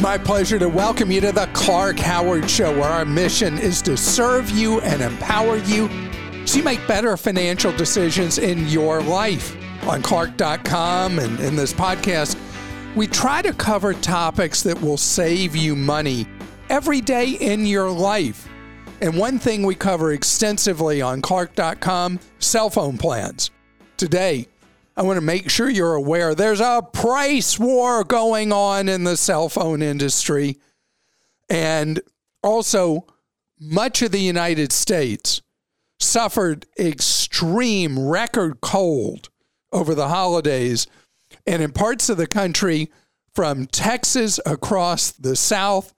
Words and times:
It's 0.00 0.06
my 0.06 0.16
pleasure 0.16 0.58
to 0.58 0.66
welcome 0.70 1.10
you 1.10 1.20
to 1.20 1.30
the 1.30 1.46
Clark 1.52 1.98
Howard 1.98 2.48
Show, 2.48 2.72
where 2.72 2.88
our 2.88 3.04
mission 3.04 3.58
is 3.58 3.82
to 3.82 3.98
serve 3.98 4.48
you 4.48 4.80
and 4.80 5.02
empower 5.02 5.58
you 5.58 5.90
so 6.46 6.56
you 6.56 6.64
make 6.64 6.80
better 6.88 7.18
financial 7.18 7.70
decisions 7.76 8.38
in 8.38 8.66
your 8.66 9.02
life. 9.02 9.54
On 9.86 10.00
Clark.com 10.00 11.18
and 11.18 11.38
in 11.40 11.54
this 11.54 11.74
podcast, 11.74 12.38
we 12.96 13.06
try 13.06 13.42
to 13.42 13.52
cover 13.52 13.92
topics 13.92 14.62
that 14.62 14.80
will 14.80 14.96
save 14.96 15.54
you 15.54 15.76
money 15.76 16.26
every 16.70 17.02
day 17.02 17.32
in 17.32 17.66
your 17.66 17.90
life. 17.90 18.48
And 19.02 19.18
one 19.18 19.38
thing 19.38 19.64
we 19.64 19.74
cover 19.74 20.12
extensively 20.12 21.02
on 21.02 21.20
Clark.com 21.20 22.20
cell 22.38 22.70
phone 22.70 22.96
plans. 22.96 23.50
Today, 23.98 24.48
I 25.00 25.02
want 25.02 25.16
to 25.16 25.22
make 25.22 25.48
sure 25.48 25.70
you're 25.70 25.94
aware 25.94 26.34
there's 26.34 26.60
a 26.60 26.86
price 26.92 27.58
war 27.58 28.04
going 28.04 28.52
on 28.52 28.86
in 28.86 29.04
the 29.04 29.16
cell 29.16 29.48
phone 29.48 29.80
industry. 29.80 30.58
And 31.48 32.02
also, 32.42 33.06
much 33.58 34.02
of 34.02 34.12
the 34.12 34.20
United 34.20 34.72
States 34.72 35.40
suffered 35.98 36.66
extreme 36.78 37.98
record 37.98 38.60
cold 38.60 39.30
over 39.72 39.94
the 39.94 40.08
holidays. 40.08 40.86
And 41.46 41.62
in 41.62 41.72
parts 41.72 42.10
of 42.10 42.18
the 42.18 42.26
country, 42.26 42.92
from 43.34 43.68
Texas 43.68 44.38
across 44.44 45.12
the 45.12 45.34
South 45.34 45.94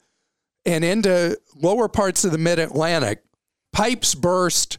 and 0.64 0.84
into 0.84 1.37
lower 1.56 1.89
parts 1.89 2.25
of 2.25 2.31
the 2.31 2.39
mid 2.39 2.61
Atlantic, 2.61 3.25
pipes 3.72 4.14
burst, 4.14 4.78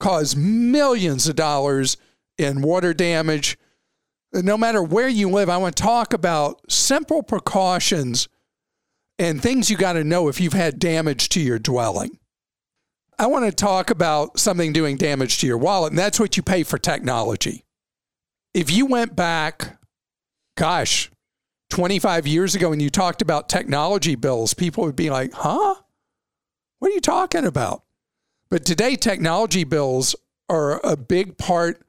caused 0.00 0.36
millions 0.36 1.28
of 1.28 1.36
dollars 1.36 1.96
in 2.42 2.62
water 2.62 2.92
damage. 2.92 3.56
No 4.32 4.56
matter 4.56 4.82
where 4.82 5.08
you 5.08 5.30
live, 5.30 5.48
I 5.48 5.58
want 5.58 5.76
to 5.76 5.82
talk 5.82 6.12
about 6.12 6.70
simple 6.70 7.22
precautions 7.22 8.28
and 9.18 9.40
things 9.40 9.70
you 9.70 9.76
got 9.76 9.92
to 9.94 10.04
know 10.04 10.28
if 10.28 10.40
you've 10.40 10.52
had 10.52 10.78
damage 10.78 11.28
to 11.30 11.40
your 11.40 11.58
dwelling. 11.58 12.18
I 13.18 13.26
want 13.26 13.44
to 13.44 13.52
talk 13.52 13.90
about 13.90 14.40
something 14.40 14.72
doing 14.72 14.96
damage 14.96 15.38
to 15.38 15.46
your 15.46 15.58
wallet, 15.58 15.92
and 15.92 15.98
that's 15.98 16.18
what 16.18 16.36
you 16.36 16.42
pay 16.42 16.62
for 16.62 16.78
technology. 16.78 17.64
If 18.54 18.70
you 18.72 18.86
went 18.86 19.14
back, 19.14 19.78
gosh, 20.56 21.10
25 21.70 22.26
years 22.26 22.54
ago 22.54 22.72
and 22.72 22.82
you 22.82 22.90
talked 22.90 23.22
about 23.22 23.48
technology 23.48 24.14
bills, 24.14 24.54
people 24.54 24.84
would 24.84 24.96
be 24.96 25.08
like, 25.08 25.32
huh? 25.32 25.74
What 26.78 26.90
are 26.90 26.94
you 26.94 27.00
talking 27.00 27.44
about? 27.44 27.84
But 28.50 28.64
today, 28.64 28.96
technology 28.96 29.64
bills 29.64 30.16
are 30.48 30.84
a 30.84 30.96
big 30.96 31.38
part 31.38 31.82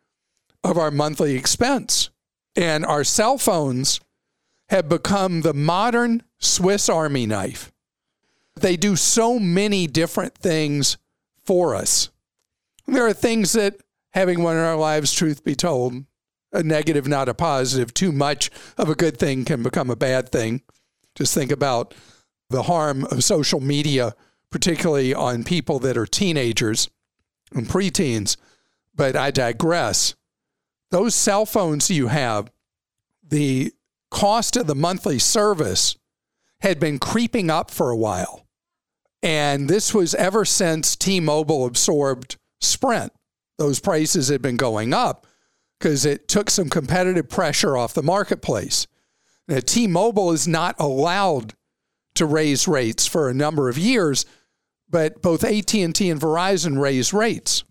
of 0.64 0.78
our 0.78 0.92
monthly 0.92 1.36
expense. 1.36 2.10
And 2.56 2.86
our 2.86 3.04
cell 3.04 3.38
phones 3.38 4.00
have 4.70 4.88
become 4.88 5.42
the 5.42 5.54
modern 5.54 6.24
Swiss 6.40 6.90
Army 6.90 7.26
knife. 7.26 7.72
They 8.56 8.78
do 8.78 8.96
so 8.96 9.40
many 9.40 9.88
different 9.88 10.36
things 10.36 10.98
for 11.44 11.76
us. 11.76 12.10
There 12.88 13.06
are 13.06 13.14
things 13.14 13.54
that 13.54 13.78
having 14.12 14.44
one 14.44 14.56
in 14.56 14.64
our 14.64 14.76
lives, 14.76 15.14
truth 15.14 15.44
be 15.44 15.56
told, 15.56 16.06
a 16.52 16.62
negative, 16.62 17.08
not 17.08 17.30
a 17.30 17.34
positive, 17.34 17.94
too 17.94 18.12
much 18.12 18.52
of 18.78 18.90
a 18.90 18.96
good 18.96 19.18
thing 19.18 19.44
can 19.44 19.64
become 19.64 19.90
a 19.90 19.96
bad 19.96 20.30
thing. 20.30 20.62
Just 21.16 21.34
think 21.34 21.52
about 21.52 21.94
the 22.50 22.64
harm 22.64 23.06
of 23.06 23.24
social 23.24 23.60
media, 23.60 24.16
particularly 24.52 25.14
on 25.14 25.44
people 25.44 25.80
that 25.80 25.98
are 25.98 26.06
teenagers 26.06 26.90
and 27.52 27.68
preteens. 27.68 28.38
But 28.96 29.16
I 29.16 29.32
digress 29.32 30.14
those 30.94 31.16
cell 31.16 31.44
phones 31.48 31.90
you 31.90 32.08
have, 32.08 32.52
the 33.28 33.74
cost 34.12 34.56
of 34.56 34.68
the 34.68 34.76
monthly 34.76 35.18
service 35.18 35.98
had 36.62 36.80
been 36.80 37.00
creeping 37.00 37.50
up 37.50 37.72
for 37.72 37.90
a 37.90 37.98
while. 37.98 38.46
And 39.24 39.68
this 39.68 39.92
was 39.92 40.14
ever 40.14 40.46
since 40.46 40.96
T 40.96 41.20
Mobile 41.20 41.66
absorbed 41.66 42.38
Sprint. 42.62 43.12
Those 43.58 43.80
prices 43.80 44.28
had 44.28 44.44
been 44.44 44.56
going 44.56 44.94
up 44.94 45.26
because 45.80 46.06
it 46.06 46.28
took 46.28 46.52
some 46.52 46.70
competitive 46.70 47.28
pressure 47.28 47.76
off 47.76 47.96
the 47.96 48.04
marketplace. 48.04 48.86
Now, 49.48 49.62
T 49.66 49.88
Mobile 49.88 50.32
is 50.32 50.48
not 50.48 50.76
allowed 50.78 51.56
to 52.14 52.28
raise 52.28 52.68
rates 52.68 53.08
for 53.08 53.30
a 53.30 53.34
number 53.34 53.68
of 53.68 53.80
years, 53.80 54.28
but 54.88 55.24
both 55.24 55.44
AT&T 55.44 55.82
and 55.82 56.22
Verizon 56.22 56.80
raise 56.80 57.14
rates. 57.14 57.64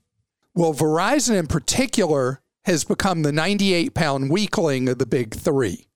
Well, 0.57 0.75
Verizon 0.75 1.37
in 1.37 1.47
particular 1.47 2.43
has 2.65 2.85
become 2.85 3.23
the 3.23 3.33
98 3.33 3.95
pound 3.95 4.31
weakling 4.31 4.89
of 4.89 4.99
the 4.99 5.07
big 5.07 5.35
three. 5.35 5.87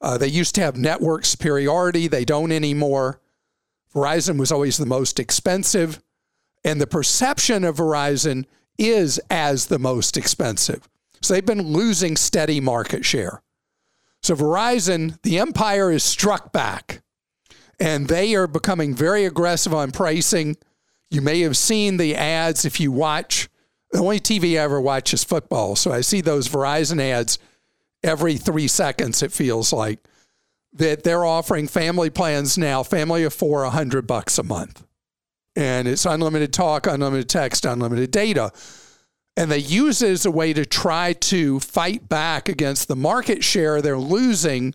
Uh, 0.00 0.16
they 0.16 0.28
used 0.28 0.54
to 0.54 0.60
have 0.60 0.76
network 0.76 1.24
superiority, 1.24 2.06
they 2.06 2.24
don't 2.24 2.52
anymore. 2.52 3.20
Verizon 3.92 4.38
was 4.38 4.52
always 4.52 4.76
the 4.76 4.86
most 4.86 5.18
expensive, 5.18 6.00
and 6.64 6.80
the 6.80 6.86
perception 6.86 7.64
of 7.64 7.76
Verizon 7.76 8.44
is 8.76 9.20
as 9.30 9.66
the 9.66 9.78
most 9.78 10.16
expensive. 10.16 10.88
So 11.20 11.34
they've 11.34 11.44
been 11.44 11.72
losing 11.72 12.16
steady 12.16 12.60
market 12.60 13.04
share. 13.04 13.42
So 14.22 14.36
Verizon, 14.36 15.20
the 15.22 15.38
empire 15.38 15.90
is 15.90 16.04
struck 16.04 16.52
back, 16.52 17.02
and 17.80 18.08
they 18.08 18.34
are 18.34 18.46
becoming 18.46 18.94
very 18.94 19.24
aggressive 19.24 19.74
on 19.74 19.90
pricing. 19.90 20.56
You 21.10 21.22
may 21.22 21.40
have 21.40 21.56
seen 21.56 21.96
the 21.96 22.14
ads 22.14 22.64
if 22.64 22.78
you 22.78 22.92
watch 22.92 23.47
the 23.90 23.98
only 23.98 24.20
TV 24.20 24.52
I 24.52 24.64
ever 24.64 24.80
watch 24.80 25.14
is 25.14 25.24
football. 25.24 25.76
So 25.76 25.92
I 25.92 26.02
see 26.02 26.20
those 26.20 26.48
Verizon 26.48 27.00
ads 27.00 27.38
every 28.02 28.36
three 28.36 28.68
seconds, 28.68 29.22
it 29.22 29.32
feels 29.32 29.72
like, 29.72 30.00
that 30.72 31.02
they're 31.02 31.24
offering 31.24 31.66
family 31.66 32.10
plans 32.10 32.58
now, 32.58 32.82
family 32.82 33.24
of 33.24 33.32
four, 33.32 33.62
100 33.62 34.06
bucks 34.06 34.38
a 34.38 34.42
month. 34.42 34.84
And 35.56 35.88
it's 35.88 36.06
unlimited 36.06 36.52
talk, 36.52 36.86
unlimited 36.86 37.28
text, 37.28 37.64
unlimited 37.64 38.10
data. 38.10 38.52
And 39.36 39.50
they 39.50 39.58
use 39.58 40.02
it 40.02 40.10
as 40.10 40.26
a 40.26 40.30
way 40.30 40.52
to 40.52 40.66
try 40.66 41.14
to 41.14 41.58
fight 41.60 42.08
back 42.08 42.48
against 42.48 42.88
the 42.88 42.96
market 42.96 43.42
share 43.42 43.80
they're 43.80 43.98
losing, 43.98 44.74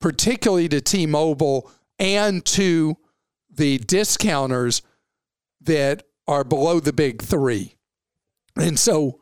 particularly 0.00 0.68
to 0.68 0.80
T 0.80 1.06
Mobile 1.06 1.70
and 1.98 2.44
to 2.46 2.96
the 3.50 3.78
discounters 3.78 4.82
that 5.60 6.04
are 6.26 6.44
below 6.44 6.80
the 6.80 6.92
big 6.92 7.20
three. 7.22 7.74
And 8.56 8.78
so 8.78 9.20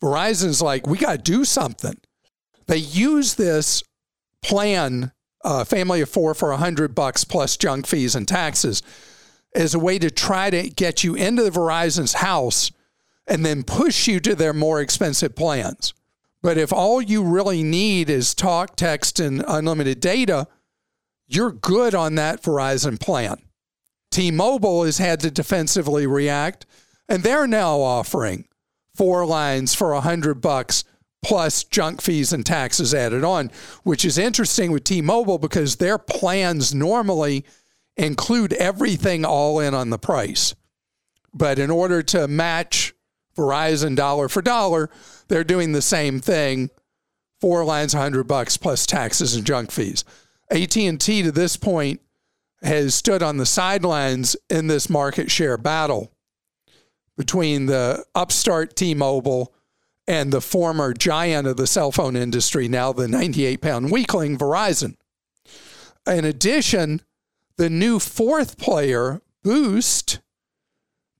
Verizon's 0.00 0.62
like, 0.62 0.86
we 0.86 0.98
got 0.98 1.12
to 1.12 1.18
do 1.18 1.44
something. 1.44 1.96
They 2.66 2.78
use 2.78 3.34
this 3.34 3.82
plan, 4.42 5.12
uh, 5.44 5.64
family 5.64 6.00
of 6.00 6.08
four 6.08 6.34
for 6.34 6.50
a 6.50 6.56
hundred 6.56 6.94
bucks 6.94 7.24
plus 7.24 7.56
junk 7.56 7.86
fees 7.86 8.14
and 8.14 8.26
taxes, 8.26 8.82
as 9.54 9.74
a 9.74 9.78
way 9.78 9.98
to 9.98 10.10
try 10.10 10.50
to 10.50 10.68
get 10.68 11.02
you 11.02 11.14
into 11.14 11.42
the 11.42 11.50
Verizon's 11.50 12.14
house 12.14 12.70
and 13.26 13.44
then 13.44 13.62
push 13.62 14.06
you 14.06 14.20
to 14.20 14.34
their 14.34 14.52
more 14.52 14.80
expensive 14.80 15.34
plans. 15.34 15.94
But 16.42 16.58
if 16.58 16.72
all 16.72 17.00
you 17.00 17.24
really 17.24 17.62
need 17.62 18.10
is 18.10 18.34
talk, 18.34 18.76
text, 18.76 19.18
and 19.18 19.44
unlimited 19.48 20.00
data, 20.00 20.46
you're 21.26 21.50
good 21.50 21.94
on 21.94 22.14
that 22.16 22.42
Verizon 22.42 23.00
plan. 23.00 23.38
T 24.10 24.30
Mobile 24.30 24.84
has 24.84 24.98
had 24.98 25.20
to 25.20 25.30
defensively 25.30 26.06
react, 26.06 26.66
and 27.08 27.22
they're 27.22 27.48
now 27.48 27.80
offering 27.80 28.46
four 28.96 29.26
lines 29.26 29.74
for 29.74 29.92
a 29.92 30.00
hundred 30.00 30.40
bucks 30.40 30.84
plus 31.22 31.64
junk 31.64 32.00
fees 32.00 32.32
and 32.32 32.46
taxes 32.46 32.94
added 32.94 33.24
on, 33.24 33.50
which 33.82 34.04
is 34.04 34.16
interesting 34.16 34.70
with 34.70 34.84
T-Mobile 34.84 35.38
because 35.38 35.76
their 35.76 35.98
plans 35.98 36.74
normally 36.74 37.44
include 37.96 38.52
everything 38.54 39.24
all 39.24 39.58
in 39.58 39.74
on 39.74 39.90
the 39.90 39.98
price. 39.98 40.54
But 41.34 41.58
in 41.58 41.70
order 41.70 42.02
to 42.04 42.28
match 42.28 42.94
Verizon 43.36 43.96
dollar 43.96 44.28
for 44.28 44.40
dollar, 44.40 44.88
they're 45.28 45.44
doing 45.44 45.72
the 45.72 45.82
same 45.82 46.20
thing, 46.20 46.70
four 47.40 47.64
lines 47.64 47.94
100 47.94 48.24
bucks 48.24 48.56
plus 48.56 48.86
taxes 48.86 49.34
and 49.34 49.44
junk 49.44 49.70
fees. 49.70 50.04
AT&T 50.50 51.22
to 51.22 51.32
this 51.32 51.56
point 51.56 52.00
has 52.62 52.94
stood 52.94 53.22
on 53.22 53.36
the 53.36 53.46
sidelines 53.46 54.36
in 54.48 54.68
this 54.68 54.88
market 54.88 55.30
share 55.30 55.58
battle 55.58 56.15
between 57.16 57.66
the 57.66 58.04
upstart 58.14 58.76
T-Mobile 58.76 59.52
and 60.06 60.32
the 60.32 60.40
former 60.40 60.92
giant 60.92 61.46
of 61.46 61.56
the 61.56 61.66
cell 61.66 61.90
phone 61.90 62.14
industry, 62.14 62.68
now 62.68 62.92
the 62.92 63.08
98 63.08 63.60
pound 63.60 63.90
weakling, 63.90 64.38
Verizon. 64.38 64.96
In 66.06 66.24
addition, 66.24 67.02
the 67.56 67.70
new 67.70 67.98
fourth 67.98 68.58
player, 68.58 69.22
Boost, 69.42 70.20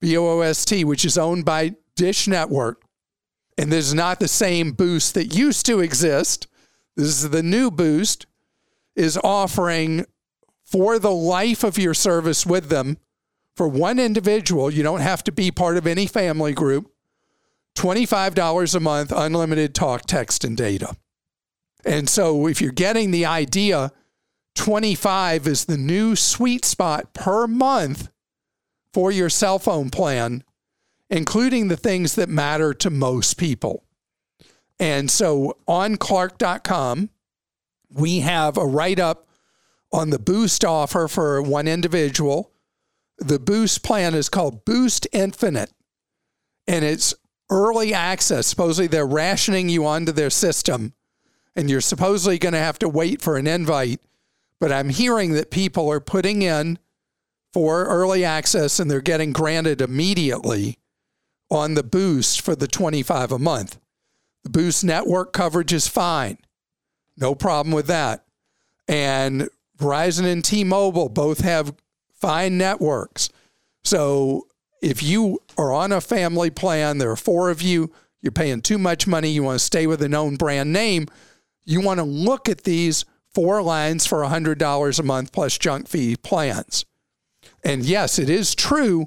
B 0.00 0.16
O 0.16 0.24
O 0.24 0.40
S 0.40 0.64
T, 0.64 0.84
which 0.84 1.04
is 1.04 1.18
owned 1.18 1.44
by 1.44 1.74
Dish 1.96 2.28
Network, 2.28 2.82
and 3.58 3.72
this 3.72 3.86
is 3.86 3.94
not 3.94 4.20
the 4.20 4.28
same 4.28 4.72
Boost 4.72 5.14
that 5.14 5.34
used 5.34 5.66
to 5.66 5.80
exist. 5.80 6.46
This 6.94 7.06
is 7.06 7.30
the 7.30 7.42
new 7.42 7.70
Boost, 7.70 8.26
is 8.94 9.18
offering 9.24 10.04
for 10.64 10.98
the 10.98 11.10
life 11.10 11.64
of 11.64 11.78
your 11.78 11.94
service 11.94 12.44
with 12.44 12.68
them 12.68 12.98
for 13.56 13.66
one 13.66 13.98
individual. 13.98 14.70
You 14.70 14.82
don't 14.82 15.00
have 15.00 15.24
to 15.24 15.32
be 15.32 15.50
part 15.50 15.76
of 15.76 15.86
any 15.86 16.06
family 16.06 16.52
group 16.52 16.92
$25 17.76 18.74
a 18.74 18.80
month, 18.80 19.12
unlimited 19.14 19.74
talk, 19.74 20.02
text, 20.06 20.44
and 20.44 20.56
data. 20.56 20.96
And 21.84 22.08
so 22.08 22.46
if 22.46 22.60
you're 22.60 22.72
getting 22.72 23.10
the 23.10 23.26
idea, 23.26 23.92
25 24.54 25.46
is 25.46 25.66
the 25.66 25.76
new 25.76 26.16
sweet 26.16 26.64
spot 26.64 27.12
per 27.12 27.46
month 27.46 28.10
for 28.92 29.12
your 29.12 29.28
cell 29.28 29.58
phone 29.58 29.90
plan, 29.90 30.42
including 31.10 31.68
the 31.68 31.76
things 31.76 32.14
that 32.14 32.28
matter 32.28 32.72
to 32.74 32.90
most 32.90 33.34
people. 33.34 33.84
And 34.80 35.10
so 35.10 35.58
on 35.68 35.96
clark.com, 35.96 37.10
we 37.90 38.20
have 38.20 38.56
a 38.56 38.66
write 38.66 38.98
up 38.98 39.28
on 39.92 40.10
the 40.10 40.18
boost 40.18 40.64
offer 40.64 41.08
for 41.08 41.40
one 41.40 41.68
individual. 41.68 42.50
The 43.18 43.38
boost 43.38 43.82
plan 43.82 44.14
is 44.14 44.28
called 44.28 44.64
Boost 44.64 45.06
Infinite, 45.12 45.72
and 46.66 46.84
it's 46.84 47.14
early 47.50 47.94
access. 47.94 48.46
Supposedly 48.46 48.86
they're 48.86 49.06
rationing 49.06 49.68
you 49.68 49.86
onto 49.86 50.12
their 50.12 50.30
system, 50.30 50.92
and 51.54 51.70
you're 51.70 51.80
supposedly 51.80 52.38
going 52.38 52.52
to 52.52 52.58
have 52.58 52.78
to 52.80 52.88
wait 52.88 53.22
for 53.22 53.36
an 53.36 53.46
invite. 53.46 54.00
But 54.60 54.72
I'm 54.72 54.88
hearing 54.88 55.32
that 55.32 55.50
people 55.50 55.90
are 55.90 56.00
putting 56.00 56.42
in 56.42 56.78
for 57.52 57.86
early 57.86 58.24
access 58.24 58.78
and 58.78 58.90
they're 58.90 59.00
getting 59.00 59.32
granted 59.32 59.80
immediately 59.80 60.78
on 61.50 61.74
the 61.74 61.82
boost 61.82 62.40
for 62.40 62.54
the 62.54 62.66
25 62.66 63.32
a 63.32 63.38
month. 63.38 63.78
The 64.44 64.50
boost 64.50 64.84
network 64.84 65.32
coverage 65.32 65.72
is 65.72 65.88
fine. 65.88 66.38
No 67.16 67.34
problem 67.34 67.74
with 67.74 67.86
that. 67.86 68.24
And 68.88 69.48
Verizon 69.78 70.30
and 70.30 70.44
T-Mobile 70.44 71.08
both 71.08 71.40
have 71.40 71.74
fine 72.26 72.58
networks. 72.58 73.30
So 73.84 74.48
if 74.82 75.00
you 75.00 75.38
are 75.56 75.72
on 75.72 75.92
a 75.92 76.00
family 76.00 76.50
plan, 76.50 76.98
there 76.98 77.12
are 77.12 77.16
four 77.16 77.50
of 77.50 77.62
you, 77.62 77.92
you're 78.20 78.32
paying 78.32 78.62
too 78.62 78.78
much 78.78 79.06
money, 79.06 79.28
you 79.28 79.44
want 79.44 79.60
to 79.60 79.64
stay 79.64 79.86
with 79.86 80.02
a 80.02 80.08
known 80.08 80.34
brand 80.34 80.72
name, 80.72 81.06
you 81.64 81.80
want 81.80 81.98
to 81.98 82.04
look 82.04 82.48
at 82.48 82.64
these 82.64 83.04
four 83.32 83.62
lines 83.62 84.06
for 84.06 84.22
$100 84.22 84.98
a 84.98 85.02
month 85.04 85.30
plus 85.30 85.56
junk 85.56 85.86
fee 85.86 86.16
plans. 86.16 86.84
And 87.62 87.84
yes, 87.84 88.18
it 88.18 88.28
is 88.28 88.56
true 88.56 89.06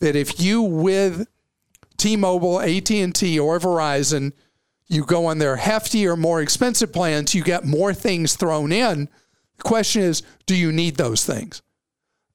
that 0.00 0.16
if 0.16 0.40
you 0.40 0.60
with 0.60 1.28
T-Mobile, 1.98 2.62
AT&T 2.62 3.38
or 3.38 3.60
Verizon, 3.60 4.32
you 4.88 5.04
go 5.04 5.26
on 5.26 5.38
their 5.38 5.54
hefty 5.54 6.04
or 6.04 6.16
more 6.16 6.42
expensive 6.42 6.92
plans, 6.92 7.32
you 7.32 7.44
get 7.44 7.64
more 7.64 7.94
things 7.94 8.34
thrown 8.34 8.72
in. 8.72 9.08
The 9.58 9.62
question 9.62 10.02
is, 10.02 10.24
do 10.46 10.56
you 10.56 10.72
need 10.72 10.96
those 10.96 11.24
things? 11.24 11.62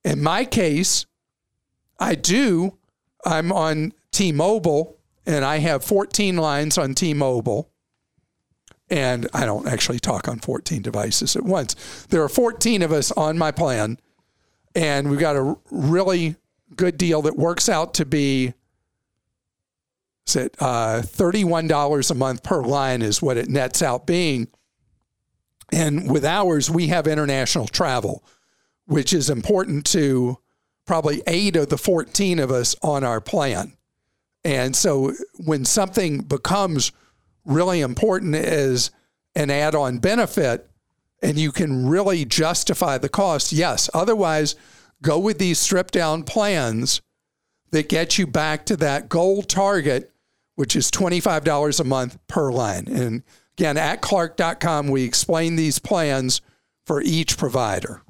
In 0.03 0.21
my 0.21 0.45
case, 0.45 1.05
I 1.99 2.15
do. 2.15 2.77
I'm 3.25 3.51
on 3.51 3.93
T 4.11 4.31
Mobile 4.31 4.97
and 5.25 5.45
I 5.45 5.59
have 5.59 5.83
14 5.83 6.37
lines 6.37 6.77
on 6.77 6.93
T 6.93 7.13
Mobile. 7.13 7.69
And 8.89 9.29
I 9.33 9.45
don't 9.45 9.67
actually 9.67 9.99
talk 9.99 10.27
on 10.27 10.39
14 10.39 10.81
devices 10.81 11.37
at 11.37 11.43
once. 11.43 12.05
There 12.09 12.21
are 12.23 12.29
14 12.29 12.81
of 12.81 12.91
us 12.91 13.11
on 13.13 13.37
my 13.37 13.51
plan. 13.51 13.97
And 14.75 15.09
we've 15.09 15.19
got 15.19 15.37
a 15.37 15.55
really 15.69 16.35
good 16.75 16.97
deal 16.97 17.21
that 17.21 17.37
works 17.37 17.69
out 17.69 17.93
to 17.95 18.05
be 18.05 18.53
is 20.27 20.35
it, 20.35 20.55
uh, 20.59 21.01
$31 21.03 22.11
a 22.11 22.15
month 22.15 22.43
per 22.43 22.63
line 22.63 23.01
is 23.01 23.21
what 23.21 23.37
it 23.37 23.49
nets 23.49 23.81
out 23.81 24.05
being. 24.05 24.47
And 25.71 26.11
with 26.11 26.25
ours, 26.25 26.69
we 26.69 26.87
have 26.87 27.07
international 27.07 27.67
travel, 27.67 28.23
which 28.85 29.13
is 29.13 29.29
important 29.29 29.85
to 29.87 30.37
probably 30.85 31.21
eight 31.27 31.55
of 31.55 31.69
the 31.69 31.77
14 31.77 32.39
of 32.39 32.51
us 32.51 32.75
on 32.81 33.03
our 33.03 33.21
plan. 33.21 33.73
And 34.43 34.75
so 34.75 35.13
when 35.37 35.65
something 35.65 36.21
becomes 36.21 36.91
really 37.45 37.81
important 37.81 38.35
as 38.35 38.91
an 39.35 39.49
add 39.49 39.75
on 39.75 39.99
benefit 39.99 40.69
and 41.21 41.37
you 41.37 41.51
can 41.51 41.87
really 41.87 42.25
justify 42.25 42.97
the 42.97 43.09
cost, 43.09 43.53
yes. 43.53 43.89
Otherwise, 43.93 44.55
go 45.01 45.19
with 45.19 45.37
these 45.37 45.59
stripped 45.59 45.93
down 45.93 46.23
plans 46.23 47.01
that 47.71 47.89
get 47.89 48.17
you 48.17 48.27
back 48.27 48.65
to 48.65 48.77
that 48.77 49.09
goal 49.09 49.43
target, 49.43 50.11
which 50.55 50.75
is 50.75 50.91
$25 50.91 51.79
a 51.79 51.83
month 51.83 52.17
per 52.27 52.51
line. 52.51 52.87
And 52.87 53.23
again, 53.57 53.77
at 53.77 54.01
clark.com, 54.01 54.87
we 54.89 55.03
explain 55.03 55.55
these 55.55 55.79
plans 55.79 56.41
for 56.85 57.01
each 57.01 57.37
provider. 57.37 58.01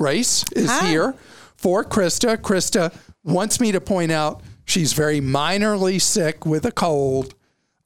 Grace 0.00 0.46
is 0.52 0.70
Hi. 0.70 0.86
here 0.86 1.14
for 1.56 1.84
Krista. 1.84 2.38
Krista 2.38 2.90
wants 3.22 3.60
me 3.60 3.70
to 3.72 3.82
point 3.82 4.10
out 4.10 4.40
she's 4.64 4.94
very 4.94 5.20
minorly 5.20 6.00
sick 6.00 6.46
with 6.46 6.64
a 6.64 6.72
cold. 6.72 7.34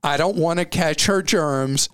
I 0.01 0.17
don't 0.17 0.37
want 0.37 0.61
to 0.61 0.65
catch 0.65 1.07
her 1.07 1.23
germs. 1.23 1.89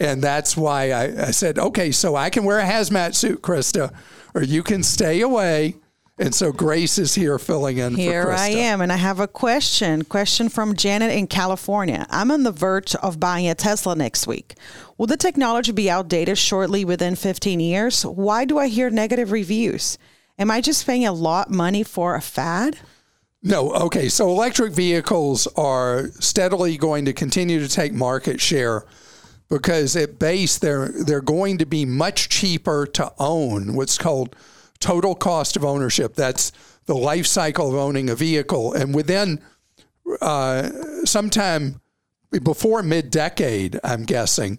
And 0.00 0.22
that's 0.22 0.56
why 0.56 0.92
I, 0.92 1.26
I, 1.26 1.30
said, 1.30 1.58
okay, 1.58 1.90
so 1.90 2.16
I 2.16 2.30
can 2.30 2.44
wear 2.44 2.58
a 2.58 2.64
hazmat 2.64 3.14
suit, 3.14 3.42
Krista, 3.42 3.94
or 4.34 4.42
you 4.42 4.62
can 4.62 4.82
stay 4.82 5.20
away. 5.20 5.74
And 6.18 6.34
so 6.34 6.50
Grace 6.50 6.96
is 6.96 7.14
here 7.14 7.38
filling 7.38 7.76
in 7.76 7.94
here 7.94 8.30
I 8.30 8.48
am, 8.48 8.80
and 8.80 8.90
I 8.90 8.96
have 8.96 9.20
a 9.20 9.28
question. 9.28 10.02
Question 10.02 10.48
from 10.48 10.74
Janet 10.74 11.12
in 11.12 11.26
California. 11.26 12.06
I'm 12.08 12.30
on 12.30 12.42
the 12.42 12.52
verge 12.52 12.94
of 12.96 13.20
buying 13.20 13.48
a 13.48 13.54
Tesla 13.54 13.94
next 13.94 14.26
week. 14.26 14.54
Will 14.96 15.06
the 15.06 15.18
technology 15.18 15.72
be 15.72 15.90
outdated 15.90 16.38
shortly 16.38 16.86
within 16.86 17.16
15 17.16 17.60
years? 17.60 18.06
Why 18.06 18.46
do 18.46 18.56
I 18.56 18.68
hear 18.68 18.88
negative 18.88 19.30
reviews? 19.30 19.98
Am 20.38 20.50
I 20.50 20.62
just 20.62 20.86
paying 20.86 21.06
a 21.06 21.12
lot 21.12 21.50
money 21.50 21.82
for 21.82 22.14
a 22.14 22.22
fad? 22.22 22.78
No. 23.42 23.72
Okay. 23.74 24.08
So 24.08 24.30
electric 24.30 24.72
vehicles 24.72 25.46
are 25.54 26.08
steadily 26.12 26.78
going 26.78 27.04
to 27.04 27.12
continue 27.12 27.60
to 27.60 27.68
take 27.68 27.92
market 27.92 28.40
share 28.40 28.86
because 29.50 29.94
at 29.96 30.18
base 30.18 30.56
they're 30.58 30.88
they're 30.88 31.20
going 31.20 31.58
to 31.58 31.66
be 31.66 31.84
much 31.84 32.30
cheaper 32.30 32.86
to 32.94 33.12
own. 33.18 33.74
What's 33.74 33.98
called 33.98 34.34
total 34.78 35.14
cost 35.14 35.56
of 35.56 35.64
ownership. 35.64 36.14
That's 36.14 36.52
the 36.86 36.94
life 36.94 37.26
cycle 37.26 37.68
of 37.68 37.74
owning 37.74 38.08
a 38.10 38.14
vehicle, 38.14 38.72
and 38.72 38.94
within 38.94 39.40
uh, 40.20 40.70
sometime 41.04 41.80
before 42.42 42.82
mid 42.82 43.10
decade, 43.10 43.80
I'm 43.82 44.04
guessing, 44.04 44.58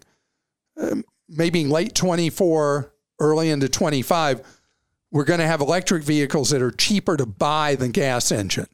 um, 0.78 1.04
maybe 1.30 1.66
late 1.66 1.96
24, 1.96 2.92
early 3.20 3.50
into 3.50 3.70
25 3.70 4.42
we're 5.12 5.24
going 5.24 5.40
to 5.40 5.48
have 5.48 5.62
electric 5.62 6.04
vehicles 6.04 6.50
that 6.50 6.62
are 6.62 6.72
cheaper 6.72 7.18
to 7.18 7.26
buy 7.26 7.76
than 7.76 7.92
gas 7.92 8.32
engine 8.32 8.68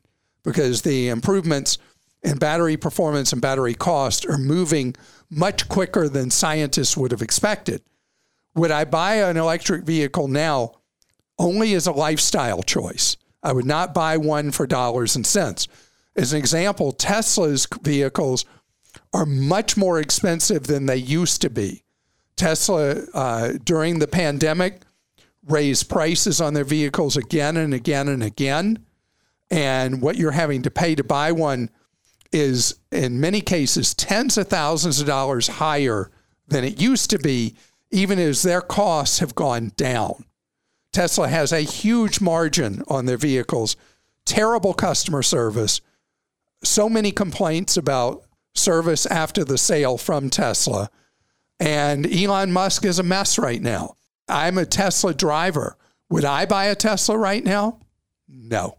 because 0.43 0.81
the 0.81 1.09
improvements 1.09 1.77
in 2.23 2.37
battery 2.37 2.77
performance 2.77 3.31
and 3.33 3.41
battery 3.41 3.73
cost 3.73 4.25
are 4.25 4.37
moving 4.37 4.95
much 5.29 5.67
quicker 5.67 6.09
than 6.09 6.29
scientists 6.29 6.97
would 6.97 7.11
have 7.11 7.21
expected. 7.21 7.81
Would 8.55 8.71
I 8.71 8.85
buy 8.85 9.15
an 9.15 9.37
electric 9.37 9.83
vehicle 9.83 10.27
now 10.27 10.73
only 11.39 11.73
as 11.73 11.87
a 11.87 11.91
lifestyle 11.91 12.63
choice? 12.63 13.17
I 13.41 13.53
would 13.53 13.65
not 13.65 13.93
buy 13.93 14.17
one 14.17 14.51
for 14.51 14.65
dollars 14.65 15.15
and 15.15 15.25
cents. 15.25 15.67
As 16.15 16.31
an 16.31 16.39
example, 16.39 16.91
Tesla's 16.91 17.67
vehicles 17.81 18.45
are 19.13 19.25
much 19.25 19.75
more 19.75 19.99
expensive 19.99 20.67
than 20.67 20.85
they 20.85 20.97
used 20.97 21.41
to 21.41 21.49
be. 21.49 21.83
Tesla, 22.35 23.01
uh, 23.13 23.53
during 23.63 23.99
the 23.99 24.07
pandemic, 24.07 24.81
raised 25.47 25.89
prices 25.89 26.39
on 26.39 26.53
their 26.53 26.63
vehicles 26.63 27.17
again 27.17 27.57
and 27.57 27.73
again 27.73 28.07
and 28.07 28.23
again. 28.23 28.85
And 29.51 30.01
what 30.01 30.15
you're 30.15 30.31
having 30.31 30.61
to 30.63 30.71
pay 30.71 30.95
to 30.95 31.03
buy 31.03 31.31
one 31.31 31.69
is, 32.31 32.75
in 32.91 33.19
many 33.19 33.41
cases, 33.41 33.93
tens 33.93 34.37
of 34.37 34.47
thousands 34.47 34.99
of 34.99 35.07
dollars 35.07 35.47
higher 35.47 36.09
than 36.47 36.63
it 36.63 36.81
used 36.81 37.09
to 37.11 37.19
be, 37.19 37.55
even 37.91 38.17
as 38.17 38.41
their 38.41 38.61
costs 38.61 39.19
have 39.19 39.35
gone 39.35 39.71
down. 39.75 40.25
Tesla 40.93 41.27
has 41.27 41.51
a 41.51 41.61
huge 41.61 42.21
margin 42.21 42.83
on 42.87 43.05
their 43.05 43.17
vehicles, 43.17 43.75
terrible 44.25 44.73
customer 44.73 45.23
service, 45.23 45.81
so 46.63 46.87
many 46.87 47.11
complaints 47.11 47.75
about 47.75 48.23
service 48.53 49.05
after 49.07 49.43
the 49.43 49.57
sale 49.57 49.97
from 49.97 50.29
Tesla. 50.29 50.89
And 51.59 52.05
Elon 52.05 52.51
Musk 52.51 52.85
is 52.85 52.99
a 52.99 53.03
mess 53.03 53.37
right 53.37 53.61
now. 53.61 53.95
I'm 54.29 54.57
a 54.57 54.65
Tesla 54.65 55.13
driver. 55.13 55.77
Would 56.09 56.25
I 56.25 56.45
buy 56.45 56.65
a 56.65 56.75
Tesla 56.75 57.17
right 57.17 57.43
now? 57.43 57.79
No, 58.27 58.77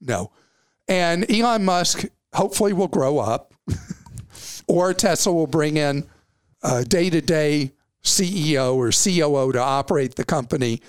no. 0.00 0.32
And 0.88 1.30
Elon 1.30 1.64
Musk 1.64 2.04
hopefully 2.32 2.72
will 2.72 2.88
grow 2.88 3.18
up 3.18 3.54
or 4.66 4.94
Tesla 4.94 5.32
will 5.32 5.46
bring 5.46 5.76
in 5.76 6.06
a 6.62 6.84
day 6.84 7.10
to 7.10 7.20
day 7.20 7.72
CEO 8.02 8.74
or 8.74 8.90
COO 8.90 9.52
to 9.52 9.60
operate 9.60 10.14
the 10.14 10.24
company 10.24 10.80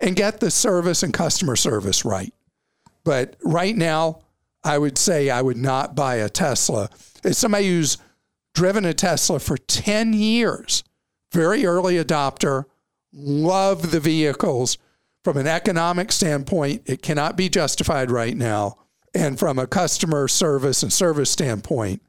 and 0.00 0.16
get 0.16 0.40
the 0.40 0.50
service 0.50 1.02
and 1.02 1.12
customer 1.12 1.56
service 1.56 2.04
right. 2.04 2.32
But 3.04 3.36
right 3.42 3.76
now, 3.76 4.20
I 4.64 4.78
would 4.78 4.98
say 4.98 5.30
I 5.30 5.42
would 5.42 5.56
not 5.56 5.94
buy 5.94 6.16
a 6.16 6.28
Tesla. 6.28 6.90
Somebody 7.30 7.68
who's 7.68 7.98
driven 8.54 8.84
a 8.84 8.94
Tesla 8.94 9.38
for 9.38 9.56
10 9.56 10.12
years, 10.12 10.82
very 11.32 11.64
early 11.64 11.94
adopter, 12.02 12.64
love 13.12 13.90
the 13.90 14.00
vehicles. 14.00 14.78
From 15.22 15.36
an 15.36 15.46
economic 15.46 16.12
standpoint, 16.12 16.82
it 16.86 17.02
cannot 17.02 17.36
be 17.36 17.48
justified 17.48 18.10
right 18.10 18.36
now. 18.36 18.78
And 19.14 19.38
from 19.38 19.58
a 19.58 19.66
customer 19.66 20.28
service 20.28 20.82
and 20.82 20.92
service 20.92 21.30
standpoint, 21.30 22.02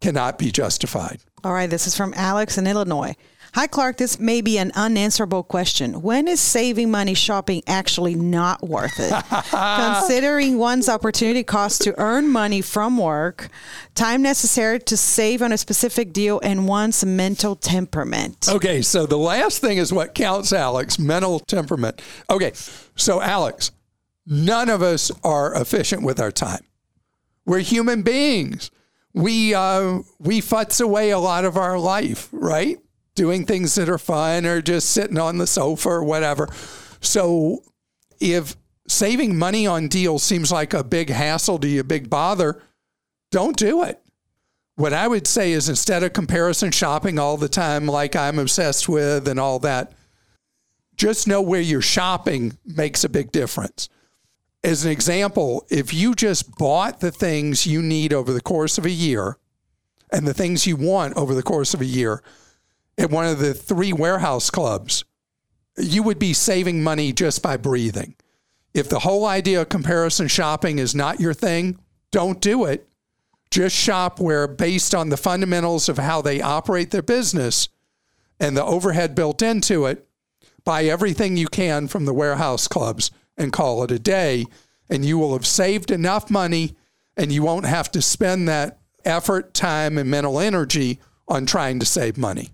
cannot 0.00 0.38
be 0.38 0.50
justified. 0.50 1.20
All 1.42 1.52
right, 1.52 1.70
this 1.70 1.86
is 1.86 1.96
from 1.96 2.12
Alex 2.14 2.58
in 2.58 2.66
Illinois. 2.66 3.16
Hi, 3.54 3.68
Clark. 3.68 3.98
This 3.98 4.18
may 4.18 4.40
be 4.40 4.58
an 4.58 4.72
unanswerable 4.74 5.44
question. 5.44 6.02
When 6.02 6.26
is 6.26 6.40
saving 6.40 6.90
money 6.90 7.14
shopping 7.14 7.62
actually 7.68 8.16
not 8.16 8.68
worth 8.68 8.98
it? 8.98 9.12
Considering 9.50 10.58
one's 10.58 10.88
opportunity 10.88 11.44
cost 11.44 11.82
to 11.82 11.94
earn 11.96 12.26
money 12.26 12.60
from 12.62 12.98
work, 12.98 13.46
time 13.94 14.22
necessary 14.22 14.80
to 14.80 14.96
save 14.96 15.40
on 15.40 15.52
a 15.52 15.56
specific 15.56 16.12
deal, 16.12 16.40
and 16.42 16.66
one's 16.66 17.04
mental 17.04 17.54
temperament. 17.54 18.48
Okay, 18.48 18.82
so 18.82 19.06
the 19.06 19.16
last 19.16 19.60
thing 19.60 19.78
is 19.78 19.92
what 19.92 20.16
counts, 20.16 20.52
Alex 20.52 20.98
mental 20.98 21.38
temperament. 21.38 22.02
Okay, 22.28 22.50
so 22.96 23.22
Alex, 23.22 23.70
none 24.26 24.68
of 24.68 24.82
us 24.82 25.12
are 25.22 25.54
efficient 25.54 26.02
with 26.02 26.18
our 26.18 26.32
time. 26.32 26.64
We're 27.46 27.60
human 27.60 28.02
beings. 28.02 28.72
We 29.12 29.54
uh, 29.54 30.00
we 30.18 30.40
futz 30.40 30.80
away 30.80 31.10
a 31.10 31.20
lot 31.20 31.44
of 31.44 31.56
our 31.56 31.78
life, 31.78 32.28
right? 32.32 32.80
Doing 33.14 33.46
things 33.46 33.74
that 33.76 33.88
are 33.88 33.98
fun 33.98 34.44
or 34.44 34.60
just 34.60 34.90
sitting 34.90 35.18
on 35.18 35.38
the 35.38 35.46
sofa 35.46 35.88
or 35.88 36.04
whatever. 36.04 36.48
So 37.00 37.62
if 38.20 38.56
saving 38.88 39.36
money 39.36 39.66
on 39.66 39.88
deals 39.88 40.22
seems 40.22 40.50
like 40.50 40.74
a 40.74 40.84
big 40.84 41.10
hassle 41.10 41.58
to 41.60 41.68
you, 41.68 41.80
a 41.80 41.84
big 41.84 42.10
bother, 42.10 42.62
don't 43.30 43.56
do 43.56 43.82
it. 43.82 44.00
What 44.76 44.92
I 44.92 45.06
would 45.06 45.26
say 45.26 45.52
is 45.52 45.68
instead 45.68 46.02
of 46.02 46.12
comparison 46.12 46.72
shopping 46.72 47.18
all 47.18 47.36
the 47.36 47.48
time, 47.48 47.86
like 47.86 48.16
I'm 48.16 48.38
obsessed 48.38 48.88
with 48.88 49.28
and 49.28 49.38
all 49.38 49.60
that, 49.60 49.92
just 50.96 51.28
know 51.28 51.40
where 51.40 51.60
you're 51.60 51.80
shopping 51.80 52.58
makes 52.64 53.04
a 53.04 53.08
big 53.08 53.30
difference. 53.30 53.88
As 54.64 54.84
an 54.84 54.90
example, 54.90 55.66
if 55.68 55.92
you 55.92 56.14
just 56.14 56.56
bought 56.56 57.00
the 57.00 57.10
things 57.10 57.66
you 57.66 57.82
need 57.82 58.12
over 58.12 58.32
the 58.32 58.40
course 58.40 58.78
of 58.78 58.84
a 58.84 58.90
year 58.90 59.38
and 60.10 60.26
the 60.26 60.34
things 60.34 60.66
you 60.66 60.76
want 60.76 61.16
over 61.16 61.34
the 61.34 61.42
course 61.42 61.74
of 61.74 61.80
a 61.80 61.86
year, 61.86 62.22
at 62.98 63.10
one 63.10 63.26
of 63.26 63.38
the 63.38 63.54
three 63.54 63.92
warehouse 63.92 64.50
clubs, 64.50 65.04
you 65.76 66.02
would 66.02 66.18
be 66.18 66.32
saving 66.32 66.82
money 66.82 67.12
just 67.12 67.42
by 67.42 67.56
breathing. 67.56 68.14
If 68.72 68.88
the 68.88 69.00
whole 69.00 69.26
idea 69.26 69.62
of 69.62 69.68
comparison 69.68 70.28
shopping 70.28 70.78
is 70.78 70.94
not 70.94 71.20
your 71.20 71.34
thing, 71.34 71.78
don't 72.10 72.40
do 72.40 72.64
it. 72.64 72.88
Just 73.50 73.76
shop 73.76 74.18
where, 74.18 74.48
based 74.48 74.94
on 74.94 75.08
the 75.08 75.16
fundamentals 75.16 75.88
of 75.88 75.98
how 75.98 76.22
they 76.22 76.40
operate 76.40 76.90
their 76.90 77.02
business 77.02 77.68
and 78.40 78.56
the 78.56 78.64
overhead 78.64 79.14
built 79.14 79.42
into 79.42 79.86
it, 79.86 80.08
buy 80.64 80.84
everything 80.84 81.36
you 81.36 81.46
can 81.46 81.86
from 81.86 82.04
the 82.04 82.14
warehouse 82.14 82.66
clubs 82.66 83.10
and 83.36 83.52
call 83.52 83.84
it 83.84 83.90
a 83.90 83.98
day. 83.98 84.46
And 84.90 85.04
you 85.04 85.18
will 85.18 85.32
have 85.34 85.46
saved 85.46 85.90
enough 85.90 86.30
money 86.30 86.76
and 87.16 87.30
you 87.30 87.42
won't 87.42 87.66
have 87.66 87.90
to 87.92 88.02
spend 88.02 88.48
that 88.48 88.78
effort, 89.04 89.54
time, 89.54 89.98
and 89.98 90.10
mental 90.10 90.40
energy 90.40 90.98
on 91.28 91.46
trying 91.46 91.78
to 91.78 91.86
save 91.86 92.18
money. 92.18 92.50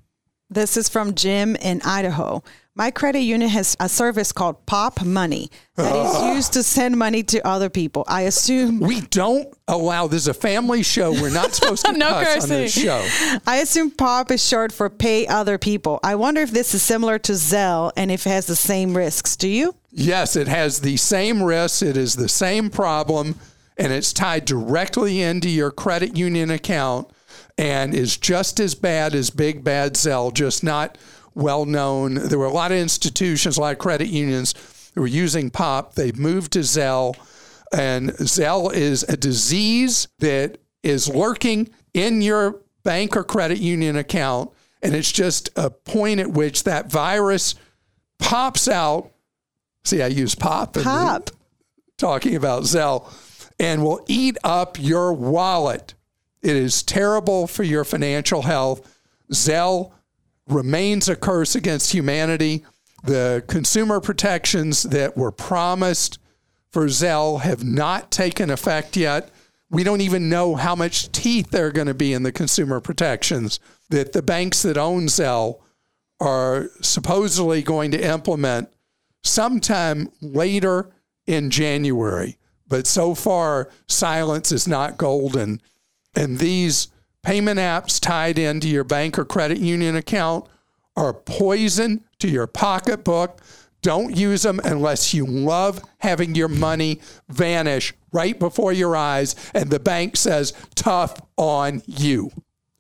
This 0.53 0.77
is 0.77 0.89
from 0.89 1.15
Jim 1.15 1.55
in 1.57 1.81
Idaho. 1.85 2.43
My 2.75 2.91
credit 2.91 3.21
union 3.21 3.51
has 3.51 3.77
a 3.79 3.89
service 3.89 4.33
called 4.33 4.67
Popmoney 4.67 5.49
that 5.77 5.95
is 5.95 6.23
used 6.37 6.53
to 6.55 6.65
send 6.65 6.97
money 6.99 7.23
to 7.25 7.47
other 7.47 7.69
people. 7.71 8.05
I 8.09 8.23
assume 8.23 8.81
we 8.81 9.03
don't 9.03 9.47
allow. 9.69 10.09
This 10.09 10.23
is 10.23 10.29
a 10.29 10.35
family 10.35 10.83
show. 10.83 11.13
We're 11.13 11.31
not 11.31 11.55
supposed 11.55 11.85
to 11.87 11.93
no 11.97 12.09
cuss 12.11 12.35
cursing. 12.35 12.53
on 12.53 12.63
this 12.63 12.73
show. 12.81 13.39
I 13.47 13.59
assume 13.59 13.93
Pop 13.93 14.31
is 14.33 14.45
short 14.45 14.73
for 14.73 14.91
Pay 14.91 15.27
Other 15.29 15.57
People. 15.57 16.01
I 16.03 16.17
wonder 16.17 16.41
if 16.41 16.51
this 16.51 16.75
is 16.75 16.83
similar 16.83 17.19
to 17.21 17.33
Zelle 17.33 17.93
and 17.97 18.11
if 18.11 18.27
it 18.27 18.31
has 18.31 18.47
the 18.47 18.57
same 18.57 18.97
risks. 18.97 19.37
Do 19.37 19.49
you? 19.49 19.77
Yes, 19.93 20.35
it 20.35 20.49
has 20.49 20.81
the 20.81 20.97
same 20.97 21.43
risks. 21.43 21.83
It 21.83 21.97
is 21.97 22.17
the 22.17 22.29
same 22.29 22.71
problem, 22.71 23.37
and 23.77 23.93
it's 23.93 24.13
tied 24.13 24.47
directly 24.47 25.21
into 25.21 25.49
your 25.49 25.71
credit 25.71 26.17
union 26.17 26.51
account 26.51 27.09
and 27.61 27.95
is 27.95 28.17
just 28.17 28.59
as 28.59 28.75
bad 28.75 29.15
as 29.15 29.29
Big 29.29 29.63
Bad 29.63 29.93
Zelle, 29.93 30.33
just 30.33 30.65
not 30.65 30.97
well 31.35 31.67
known. 31.67 32.15
There 32.15 32.39
were 32.39 32.47
a 32.47 32.53
lot 32.53 32.73
of 32.73 32.79
institutions, 32.79 33.59
a 33.59 33.61
lot 33.61 33.73
of 33.73 33.79
credit 33.79 34.09
unions 34.09 34.55
that 34.95 35.01
were 35.01 35.07
using 35.07 35.51
POP. 35.51 35.95
They've 35.95 36.19
moved 36.19 36.55
to 36.55 36.61
Zelle, 36.61 37.15
and 37.71 38.13
Zelle 38.13 38.73
is 38.73 39.03
a 39.03 39.17
disease 39.17 40.09
that 40.21 40.57
is 40.83 41.07
lurking 41.15 41.69
in 41.93 42.23
your 42.23 42.63
bank 42.83 43.15
or 43.15 43.25
credit 43.25 43.59
union 43.59 43.95
account. 43.95 44.51
And 44.83 44.95
it's 44.95 45.13
just 45.13 45.51
a 45.55 45.69
point 45.69 46.19
at 46.19 46.31
which 46.31 46.65
that 46.65 46.91
virus 46.91 47.57
pops 48.19 48.69
out. 48.69 49.11
See, 49.85 50.01
I 50.01 50.07
use 50.07 50.35
pop. 50.35 50.73
Pop. 50.73 51.29
Talking 51.99 52.37
about 52.37 52.63
Zelle 52.63 53.07
and 53.59 53.85
will 53.85 54.03
eat 54.09 54.39
up 54.43 54.79
your 54.81 55.13
wallet. 55.13 55.93
It 56.43 56.57
is 56.57 56.83
terrible 56.83 57.47
for 57.47 57.63
your 57.63 57.85
financial 57.85 58.43
health. 58.43 58.97
Zelle 59.33 59.93
remains 60.49 61.09
a 61.09 61.17
curse 61.17 61.55
against 61.55 61.93
humanity. 61.93 62.65
The 63.05 63.45
consumer 63.47 64.01
protections 64.01 64.83
that 64.85 65.17
were 65.17 65.33
promised 65.33 66.19
for 66.71 66.87
Zelle 66.87 67.41
have 67.41 67.65
not 67.65 68.11
taken 68.11 68.51
effect 68.51 68.97
yet. 68.97 69.31
We 69.71 69.85
don't 69.85 70.01
even 70.01 70.29
know 70.29 70.57
how 70.57 70.75
much 70.75 71.13
teeth 71.13 71.51
there 71.51 71.67
are 71.67 71.73
going 71.73 71.87
to 71.87 71.95
be 71.95 72.13
in 72.13 72.23
the 72.23 72.33
consumer 72.33 72.81
protections 72.81 73.61
that 73.91 74.13
the 74.13 74.23
banks 74.23 74.63
that 74.63 74.77
own 74.77 75.07
Zelle 75.07 75.61
are 76.21 76.69
supposedly 76.81 77.63
going 77.63 77.91
to 77.93 78.05
implement 78.05 78.69
sometime 79.23 80.11
later 80.21 80.91
in 81.27 81.51
January. 81.51 82.37
But 82.67 82.87
so 82.87 83.15
far, 83.15 83.71
silence 83.89 84.53
is 84.53 84.69
not 84.69 84.97
golden. 84.97 85.61
And 86.15 86.39
these 86.39 86.89
payment 87.23 87.59
apps 87.59 88.01
tied 88.01 88.39
into 88.39 88.69
your 88.69 88.85
bank 88.85 89.19
or 89.19 89.25
credit 89.25 89.59
union 89.59 89.97
account 89.97 90.47
are 90.97 91.13
poison 91.13 92.05
to 92.19 92.29
your 92.29 92.47
pocketbook. 92.47 93.41
Don't 93.83 94.17
use 94.17 94.43
them 94.43 94.61
unless 94.65 95.15
you 95.15 95.25
love 95.25 95.81
having 95.99 96.35
your 96.35 96.49
money 96.49 97.01
vanish 97.29 97.95
right 98.13 98.39
before 98.39 98.73
your 98.73 98.97
eyes 98.97 99.35
and 99.55 99.71
the 99.71 99.81
bank 99.81 100.17
says, 100.17 100.53
tough 100.75 101.21
on 101.37 101.83
you. 101.87 102.31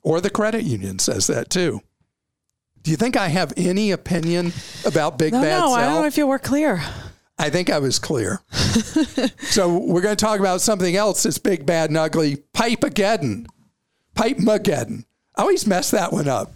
Or 0.03 0.21
the 0.21 0.31
credit 0.31 0.65
union 0.65 0.99
says 0.99 1.27
that 1.29 1.51
too. 1.51 1.81
Do 2.83 2.91
you 2.91 2.97
think 2.97 3.17
I 3.17 3.29
have 3.29 3.53
any 3.57 3.91
opinion 3.91 4.53
about 4.87 5.19
Big 5.19 5.33
no, 5.33 5.43
Bad 5.43 5.59
No, 5.61 5.69
Zelle? 5.69 5.77
I 5.77 5.83
don't 5.83 5.95
know 6.01 6.07
if 6.07 6.17
you 6.17 6.27
were 6.27 6.39
clear. 6.39 6.83
I 7.41 7.49
think 7.49 7.71
I 7.71 7.79
was 7.79 7.99
clear. 7.99 8.43
so 9.41 9.79
we're 9.79 10.03
going 10.03 10.15
to 10.15 10.25
talk 10.25 10.41
about 10.41 10.61
something 10.61 10.95
else 10.95 11.23
that's 11.23 11.39
big, 11.39 11.65
bad, 11.65 11.89
and 11.89 11.97
ugly. 11.97 12.37
Pipe-ageddon. 12.53 13.47
Pipe-mageddon. 14.15 15.07
I 15.37 15.41
always 15.41 15.67
mess 15.67 15.91
that 15.91 16.13
one 16.13 16.29
up. 16.29 16.53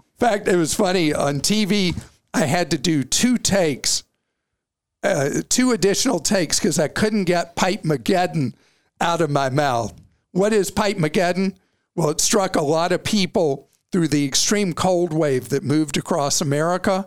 In 0.00 0.18
fact, 0.18 0.48
it 0.48 0.56
was 0.56 0.74
funny 0.74 1.14
on 1.14 1.38
TV. 1.38 1.96
I 2.34 2.46
had 2.46 2.72
to 2.72 2.78
do 2.78 3.04
two 3.04 3.38
takes, 3.38 4.02
uh, 5.04 5.42
two 5.48 5.70
additional 5.70 6.18
takes 6.18 6.58
because 6.58 6.80
I 6.80 6.88
couldn't 6.88 7.26
get 7.26 7.54
Pipe-mageddon 7.54 8.54
out 9.00 9.20
of 9.20 9.30
my 9.30 9.50
mouth. 9.50 9.94
What 10.32 10.52
is 10.52 10.72
Pipe-mageddon? 10.72 11.54
Well, 11.94 12.10
it 12.10 12.20
struck 12.20 12.56
a 12.56 12.60
lot 12.60 12.90
of 12.90 13.04
people 13.04 13.70
through 13.92 14.08
the 14.08 14.26
extreme 14.26 14.72
cold 14.72 15.12
wave 15.12 15.50
that 15.50 15.62
moved 15.62 15.96
across 15.96 16.40
America 16.40 17.06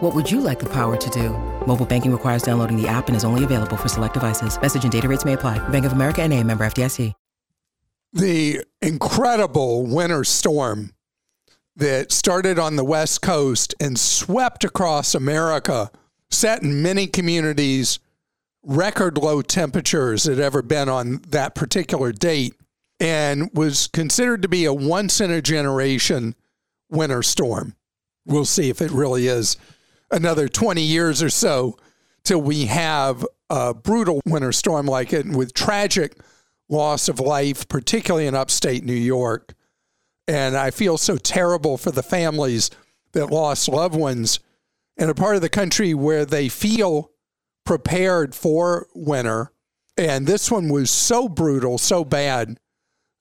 What 0.00 0.14
would 0.14 0.30
you 0.30 0.40
like 0.40 0.58
the 0.58 0.68
power 0.68 0.96
to 0.96 1.10
do? 1.10 1.28
Mobile 1.66 1.84
banking 1.84 2.10
requires 2.10 2.42
downloading 2.42 2.80
the 2.80 2.88
app 2.88 3.08
and 3.08 3.16
is 3.16 3.22
only 3.22 3.44
available 3.44 3.76
for 3.76 3.88
select 3.88 4.14
devices. 4.14 4.58
Message 4.58 4.82
and 4.82 4.90
data 4.90 5.06
rates 5.06 5.26
may 5.26 5.34
apply. 5.34 5.58
Bank 5.68 5.84
of 5.84 5.92
America 5.92 6.22
and 6.22 6.32
a 6.32 6.42
member 6.42 6.64
FDIC. 6.64 7.12
The 8.14 8.64
incredible 8.80 9.84
winter 9.84 10.24
storm 10.24 10.94
that 11.76 12.12
started 12.12 12.58
on 12.58 12.76
the 12.76 12.82
West 12.82 13.20
Coast 13.20 13.74
and 13.78 14.00
swept 14.00 14.64
across 14.64 15.14
America, 15.14 15.90
set 16.30 16.62
in 16.62 16.82
many 16.82 17.06
communities 17.06 17.98
record 18.62 19.18
low 19.18 19.42
temperatures 19.42 20.24
that 20.24 20.38
ever 20.38 20.62
been 20.62 20.88
on 20.88 21.20
that 21.28 21.54
particular 21.54 22.10
date, 22.10 22.54
and 22.98 23.50
was 23.52 23.86
considered 23.86 24.40
to 24.42 24.48
be 24.48 24.64
a 24.64 24.72
once 24.72 25.20
in 25.20 25.30
a 25.30 25.42
generation 25.42 26.34
winter 26.90 27.22
storm. 27.22 27.76
We'll 28.24 28.46
see 28.46 28.70
if 28.70 28.80
it 28.80 28.90
really 28.90 29.28
is 29.28 29.56
another 30.10 30.48
20 30.48 30.82
years 30.82 31.22
or 31.22 31.30
so 31.30 31.76
till 32.24 32.40
we 32.42 32.66
have 32.66 33.24
a 33.48 33.74
brutal 33.74 34.20
winter 34.26 34.52
storm 34.52 34.86
like 34.86 35.12
it 35.12 35.26
with 35.26 35.54
tragic 35.54 36.16
loss 36.68 37.08
of 37.08 37.18
life, 37.18 37.68
particularly 37.68 38.26
in 38.26 38.34
upstate 38.34 38.84
New 38.84 38.92
York. 38.92 39.54
And 40.28 40.56
I 40.56 40.70
feel 40.70 40.96
so 40.96 41.16
terrible 41.16 41.76
for 41.76 41.90
the 41.90 42.02
families 42.02 42.70
that 43.12 43.30
lost 43.30 43.68
loved 43.68 43.96
ones 43.96 44.38
in 44.96 45.08
a 45.08 45.14
part 45.14 45.34
of 45.34 45.42
the 45.42 45.48
country 45.48 45.94
where 45.94 46.24
they 46.24 46.48
feel 46.48 47.10
prepared 47.64 48.34
for 48.34 48.86
winter. 48.94 49.50
And 49.96 50.26
this 50.26 50.50
one 50.50 50.68
was 50.68 50.90
so 50.90 51.28
brutal, 51.28 51.78
so 51.78 52.04
bad 52.04 52.58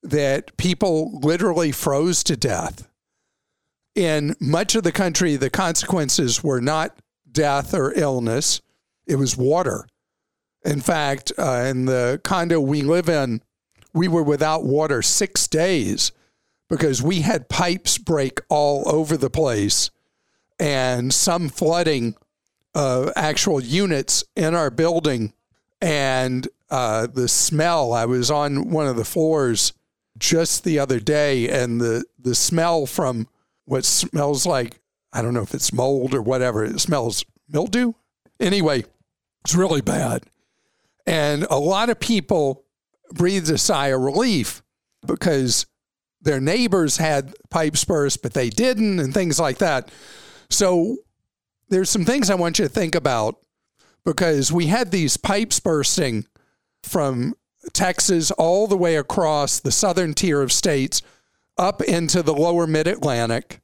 that 0.04 0.56
people 0.58 1.20
literally 1.20 1.72
froze 1.72 2.24
to 2.26 2.38
death. 2.38 2.89
In 3.96 4.36
much 4.40 4.76
of 4.76 4.84
the 4.84 4.92
country, 4.92 5.36
the 5.36 5.50
consequences 5.50 6.44
were 6.44 6.62
not 6.62 6.98
death 7.32 7.74
or 7.74 7.94
illness, 7.94 8.62
it 9.06 9.16
was 9.16 9.36
water. 9.38 9.88
In 10.64 10.82
fact, 10.82 11.32
uh, 11.38 11.66
in 11.68 11.86
the 11.86 12.20
condo 12.24 12.60
we 12.60 12.82
live 12.82 13.10
in, 13.10 13.42
we 13.94 14.08
were 14.08 14.24
without 14.24 14.64
water 14.64 15.02
six 15.02 15.48
days 15.48 16.12
because 16.70 17.02
we 17.02 17.22
had 17.22 17.50
pipes 17.50 17.98
break 17.98 18.40
all 18.50 18.88
over 18.88 19.18
the 19.18 19.30
place 19.30 19.90
and 20.60 21.14
some 21.14 21.50
flooding 21.50 22.16
of 22.76 23.12
actual 23.16 23.62
units 23.62 24.24
in 24.36 24.54
our 24.54 24.70
building. 24.70 25.34
And 25.82 26.48
uh, 26.70 27.08
the 27.08 27.28
smell, 27.28 27.94
I 27.94 28.06
was 28.06 28.30
on 28.30 28.70
one 28.70 28.88
of 28.88 28.96
the 28.96 29.06
floors 29.06 29.74
just 30.18 30.64
the 30.64 30.78
other 30.80 31.00
day, 31.00 31.48
and 31.50 31.80
the, 31.80 32.04
the 32.20 32.36
smell 32.36 32.86
from 32.86 33.28
what 33.70 33.86
smells 33.86 34.48
like, 34.48 34.82
I 35.14 35.22
don't 35.22 35.36
know 35.36 35.44
if 35.44 35.54
it's 35.54 35.72
mold 35.72 36.16
or 36.16 36.24
whatever, 36.24 36.66
it 36.66 36.80
smells 36.80 37.24
mildew. 37.48 37.94
Anyway, 38.40 38.84
it's 39.46 39.54
really 39.54 39.82
bad. 39.82 40.24
And 41.06 41.44
a 41.52 41.60
lot 41.60 41.92
of 41.92 42.00
people 42.00 42.66
breathed 43.12 43.48
a 43.52 43.60
sigh 43.60 43.90
of 43.90 44.02
relief 44.02 44.64
because 45.06 45.68
their 46.20 46.40
neighbors 46.40 46.98
had 46.98 47.36
pipes 47.52 47.86
burst, 47.86 48.24
but 48.24 48.34
they 48.34 48.50
didn't, 48.50 49.00
and 49.00 49.14
things 49.14 49.40
like 49.40 49.60
that. 49.60 49.92
So 50.50 50.98
there's 51.70 51.92
some 51.92 52.06
things 52.06 52.32
I 52.32 52.36
want 52.36 52.58
you 52.58 52.66
to 52.66 52.74
think 52.74 52.96
about 52.96 53.36
because 54.04 54.52
we 54.52 54.66
had 54.66 54.90
these 54.90 55.16
pipes 55.16 55.60
bursting 55.60 56.26
from 56.82 57.36
Texas 57.74 58.32
all 58.32 58.66
the 58.66 58.78
way 58.78 58.96
across 58.96 59.60
the 59.60 59.72
southern 59.72 60.16
tier 60.16 60.42
of 60.42 60.52
states 60.52 61.04
up 61.60 61.82
into 61.82 62.24
the 62.24 62.34
lower 62.34 62.66
mid 62.66 62.88
Atlantic. 62.88 63.62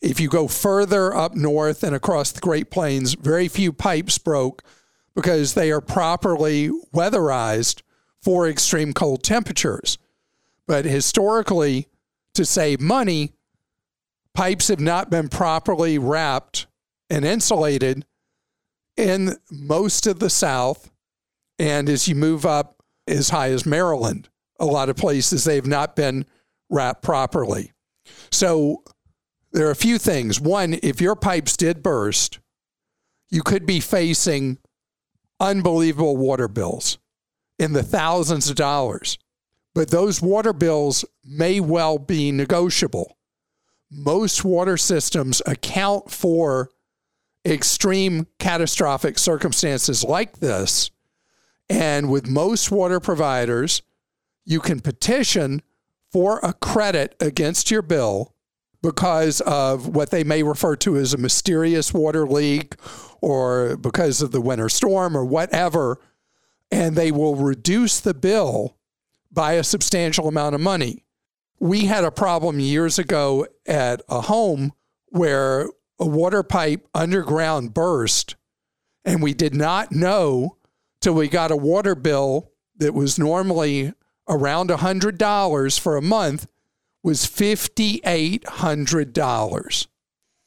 If 0.00 0.20
you 0.20 0.28
go 0.28 0.48
further 0.48 1.14
up 1.14 1.34
north 1.34 1.82
and 1.82 1.94
across 1.94 2.30
the 2.30 2.40
Great 2.40 2.70
Plains, 2.70 3.14
very 3.14 3.48
few 3.48 3.72
pipes 3.72 4.18
broke 4.18 4.62
because 5.14 5.54
they 5.54 5.70
are 5.70 5.80
properly 5.80 6.70
weatherized 6.94 7.82
for 8.22 8.48
extreme 8.48 8.92
cold 8.92 9.22
temperatures. 9.22 9.98
But 10.66 10.84
historically, 10.84 11.88
to 12.34 12.44
save 12.44 12.80
money, 12.80 13.32
pipes 14.34 14.68
have 14.68 14.80
not 14.80 15.10
been 15.10 15.28
properly 15.28 15.98
wrapped 15.98 16.66
and 17.10 17.24
insulated 17.24 18.06
in 18.96 19.36
most 19.50 20.06
of 20.06 20.20
the 20.20 20.30
South. 20.30 20.90
And 21.58 21.88
as 21.88 22.08
you 22.08 22.14
move 22.14 22.46
up 22.46 22.82
as 23.06 23.30
high 23.30 23.50
as 23.50 23.66
Maryland, 23.66 24.28
a 24.58 24.66
lot 24.66 24.88
of 24.88 24.96
places 24.96 25.44
they've 25.44 25.66
not 25.66 25.96
been 25.96 26.26
wrapped 26.74 27.02
properly. 27.02 27.72
So 28.30 28.82
there 29.52 29.66
are 29.66 29.72
a 29.72 29.76
few 29.76 29.98
things. 29.98 30.40
One, 30.40 30.78
if 30.82 31.00
your 31.00 31.16
pipes 31.16 31.56
did 31.56 31.82
burst, 31.82 32.40
you 33.30 33.42
could 33.42 33.64
be 33.64 33.80
facing 33.80 34.58
unbelievable 35.40 36.16
water 36.16 36.48
bills 36.48 36.98
in 37.58 37.72
the 37.72 37.82
thousands 37.82 38.50
of 38.50 38.56
dollars. 38.56 39.18
But 39.74 39.90
those 39.90 40.22
water 40.22 40.52
bills 40.52 41.04
may 41.24 41.60
well 41.60 41.98
be 41.98 42.30
negotiable. 42.30 43.16
Most 43.90 44.44
water 44.44 44.76
systems 44.76 45.42
account 45.46 46.10
for 46.10 46.70
extreme 47.46 48.26
catastrophic 48.38 49.18
circumstances 49.18 50.04
like 50.04 50.38
this. 50.38 50.90
And 51.68 52.10
with 52.10 52.28
most 52.28 52.70
water 52.70 53.00
providers, 53.00 53.82
you 54.44 54.60
can 54.60 54.80
petition 54.80 55.62
for 56.14 56.38
a 56.44 56.52
credit 56.52 57.16
against 57.18 57.72
your 57.72 57.82
bill 57.82 58.36
because 58.84 59.40
of 59.40 59.88
what 59.88 60.12
they 60.12 60.22
may 60.22 60.44
refer 60.44 60.76
to 60.76 60.94
as 60.96 61.12
a 61.12 61.18
mysterious 61.18 61.92
water 61.92 62.24
leak 62.24 62.76
or 63.20 63.76
because 63.76 64.22
of 64.22 64.30
the 64.30 64.40
winter 64.40 64.68
storm 64.68 65.16
or 65.16 65.24
whatever. 65.24 65.98
And 66.70 66.94
they 66.94 67.10
will 67.10 67.34
reduce 67.34 67.98
the 67.98 68.14
bill 68.14 68.76
by 69.32 69.54
a 69.54 69.64
substantial 69.64 70.28
amount 70.28 70.54
of 70.54 70.60
money. 70.60 71.02
We 71.58 71.86
had 71.86 72.04
a 72.04 72.12
problem 72.12 72.60
years 72.60 72.96
ago 72.96 73.48
at 73.66 74.00
a 74.08 74.20
home 74.20 74.72
where 75.08 75.68
a 75.98 76.06
water 76.06 76.44
pipe 76.44 76.86
underground 76.94 77.74
burst, 77.74 78.36
and 79.04 79.20
we 79.20 79.34
did 79.34 79.52
not 79.56 79.90
know 79.90 80.58
till 81.00 81.14
we 81.14 81.26
got 81.26 81.50
a 81.50 81.56
water 81.56 81.96
bill 81.96 82.52
that 82.76 82.94
was 82.94 83.18
normally 83.18 83.92
around 84.28 84.70
$100 84.70 85.80
for 85.80 85.96
a 85.96 86.02
month 86.02 86.46
was 87.02 87.26
$5,800. 87.26 89.86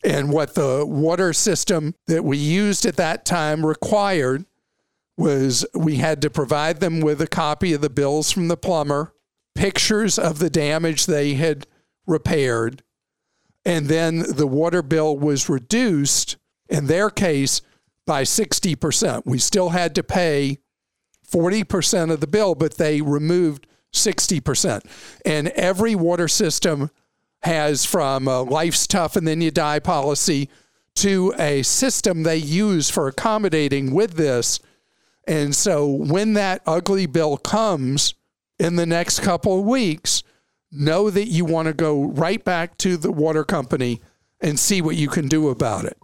And 0.03 0.31
what 0.31 0.55
the 0.55 0.85
water 0.85 1.33
system 1.33 1.95
that 2.07 2.23
we 2.23 2.37
used 2.37 2.85
at 2.85 2.95
that 2.97 3.25
time 3.25 3.65
required 3.65 4.45
was 5.17 5.65
we 5.73 5.95
had 5.95 6.21
to 6.21 6.29
provide 6.29 6.79
them 6.79 7.01
with 7.01 7.21
a 7.21 7.27
copy 7.27 7.73
of 7.73 7.81
the 7.81 7.89
bills 7.89 8.31
from 8.31 8.47
the 8.47 8.57
plumber, 8.57 9.13
pictures 9.55 10.19
of 10.19 10.39
the 10.39 10.49
damage 10.49 11.05
they 11.05 11.33
had 11.33 11.65
repaired, 12.05 12.83
and 13.65 13.87
then 13.87 14.23
the 14.35 14.47
water 14.47 14.81
bill 14.81 15.17
was 15.17 15.49
reduced 15.49 16.37
in 16.69 16.87
their 16.87 17.09
case 17.09 17.61
by 18.05 18.23
60%. 18.23 19.23
We 19.25 19.39
still 19.39 19.69
had 19.69 19.95
to 19.95 20.03
pay 20.03 20.59
40% 21.31 22.11
of 22.11 22.19
the 22.19 22.27
bill, 22.27 22.55
but 22.55 22.75
they 22.75 23.01
removed 23.01 23.67
60%. 23.93 24.81
And 25.25 25.49
every 25.49 25.95
water 25.95 26.27
system 26.27 26.89
has 27.41 27.85
from 27.85 28.27
a 28.27 28.41
life's 28.41 28.87
tough 28.87 29.15
and 29.15 29.27
then 29.27 29.41
you 29.41 29.51
die 29.51 29.79
policy 29.79 30.49
to 30.95 31.33
a 31.37 31.61
system 31.61 32.23
they 32.23 32.37
use 32.37 32.89
for 32.89 33.07
accommodating 33.07 33.93
with 33.93 34.13
this. 34.13 34.59
And 35.27 35.55
so 35.55 35.87
when 35.87 36.33
that 36.33 36.61
ugly 36.65 37.05
bill 37.05 37.37
comes 37.37 38.15
in 38.57 38.75
the 38.75 38.85
next 38.85 39.19
couple 39.19 39.59
of 39.59 39.65
weeks, 39.65 40.23
know 40.71 41.09
that 41.09 41.27
you 41.27 41.45
want 41.45 41.67
to 41.67 41.73
go 41.73 42.05
right 42.05 42.43
back 42.43 42.77
to 42.77 42.97
the 42.97 43.11
water 43.11 43.43
company 43.43 44.01
and 44.41 44.59
see 44.59 44.81
what 44.81 44.95
you 44.95 45.07
can 45.07 45.27
do 45.27 45.49
about 45.49 45.85
it. 45.85 45.97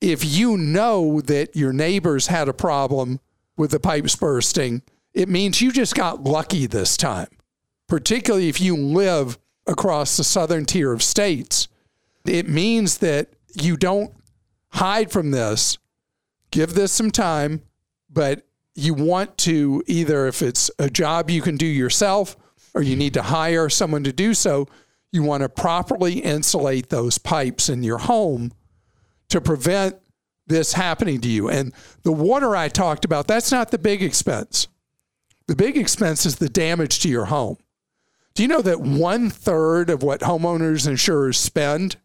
If 0.00 0.24
you 0.24 0.56
know 0.56 1.20
that 1.22 1.56
your 1.56 1.72
neighbors 1.72 2.28
had 2.28 2.48
a 2.48 2.54
problem 2.54 3.20
with 3.58 3.72
the 3.72 3.80
pipes 3.80 4.16
bursting, 4.16 4.80
it 5.12 5.28
means 5.28 5.60
you 5.60 5.72
just 5.72 5.94
got 5.94 6.24
lucky 6.24 6.66
this 6.66 6.96
time, 6.96 7.28
particularly 7.88 8.48
if 8.48 8.60
you 8.60 8.76
live 8.76 9.38
across 9.66 10.16
the 10.16 10.24
southern 10.24 10.64
tier 10.64 10.92
of 10.92 11.02
states. 11.02 11.68
It 12.24 12.48
means 12.48 12.98
that 12.98 13.28
you 13.60 13.76
don't 13.76 14.14
hide 14.70 15.10
from 15.10 15.32
this, 15.32 15.76
give 16.50 16.74
this 16.74 16.92
some 16.92 17.10
time, 17.10 17.62
but 18.08 18.46
you 18.74 18.94
want 18.94 19.36
to 19.38 19.82
either, 19.86 20.26
if 20.28 20.40
it's 20.40 20.70
a 20.78 20.88
job 20.88 21.28
you 21.28 21.42
can 21.42 21.56
do 21.56 21.66
yourself 21.66 22.36
or 22.74 22.82
you 22.82 22.94
need 22.94 23.14
to 23.14 23.22
hire 23.22 23.68
someone 23.68 24.04
to 24.04 24.12
do 24.12 24.34
so, 24.34 24.68
you 25.10 25.22
want 25.22 25.42
to 25.42 25.48
properly 25.48 26.20
insulate 26.20 26.90
those 26.90 27.18
pipes 27.18 27.68
in 27.68 27.82
your 27.82 27.98
home 27.98 28.52
to 29.30 29.40
prevent 29.40 29.96
this 30.48 30.72
happening 30.72 31.20
to 31.20 31.28
you. 31.28 31.48
And 31.48 31.72
the 32.02 32.12
water 32.12 32.56
I 32.56 32.68
talked 32.68 33.04
about, 33.04 33.26
that's 33.26 33.52
not 33.52 33.70
the 33.70 33.78
big 33.78 34.02
expense. 34.02 34.68
The 35.46 35.56
big 35.56 35.76
expense 35.76 36.26
is 36.26 36.36
the 36.36 36.48
damage 36.48 37.00
to 37.00 37.08
your 37.08 37.26
home. 37.26 37.56
Do 38.34 38.42
you 38.42 38.48
know 38.48 38.62
that 38.62 38.80
one 38.80 39.30
third 39.30 39.90
of 39.90 40.02
what 40.02 40.20
homeowners 40.20 40.86
insurers 40.86 41.38
spend 41.38 41.96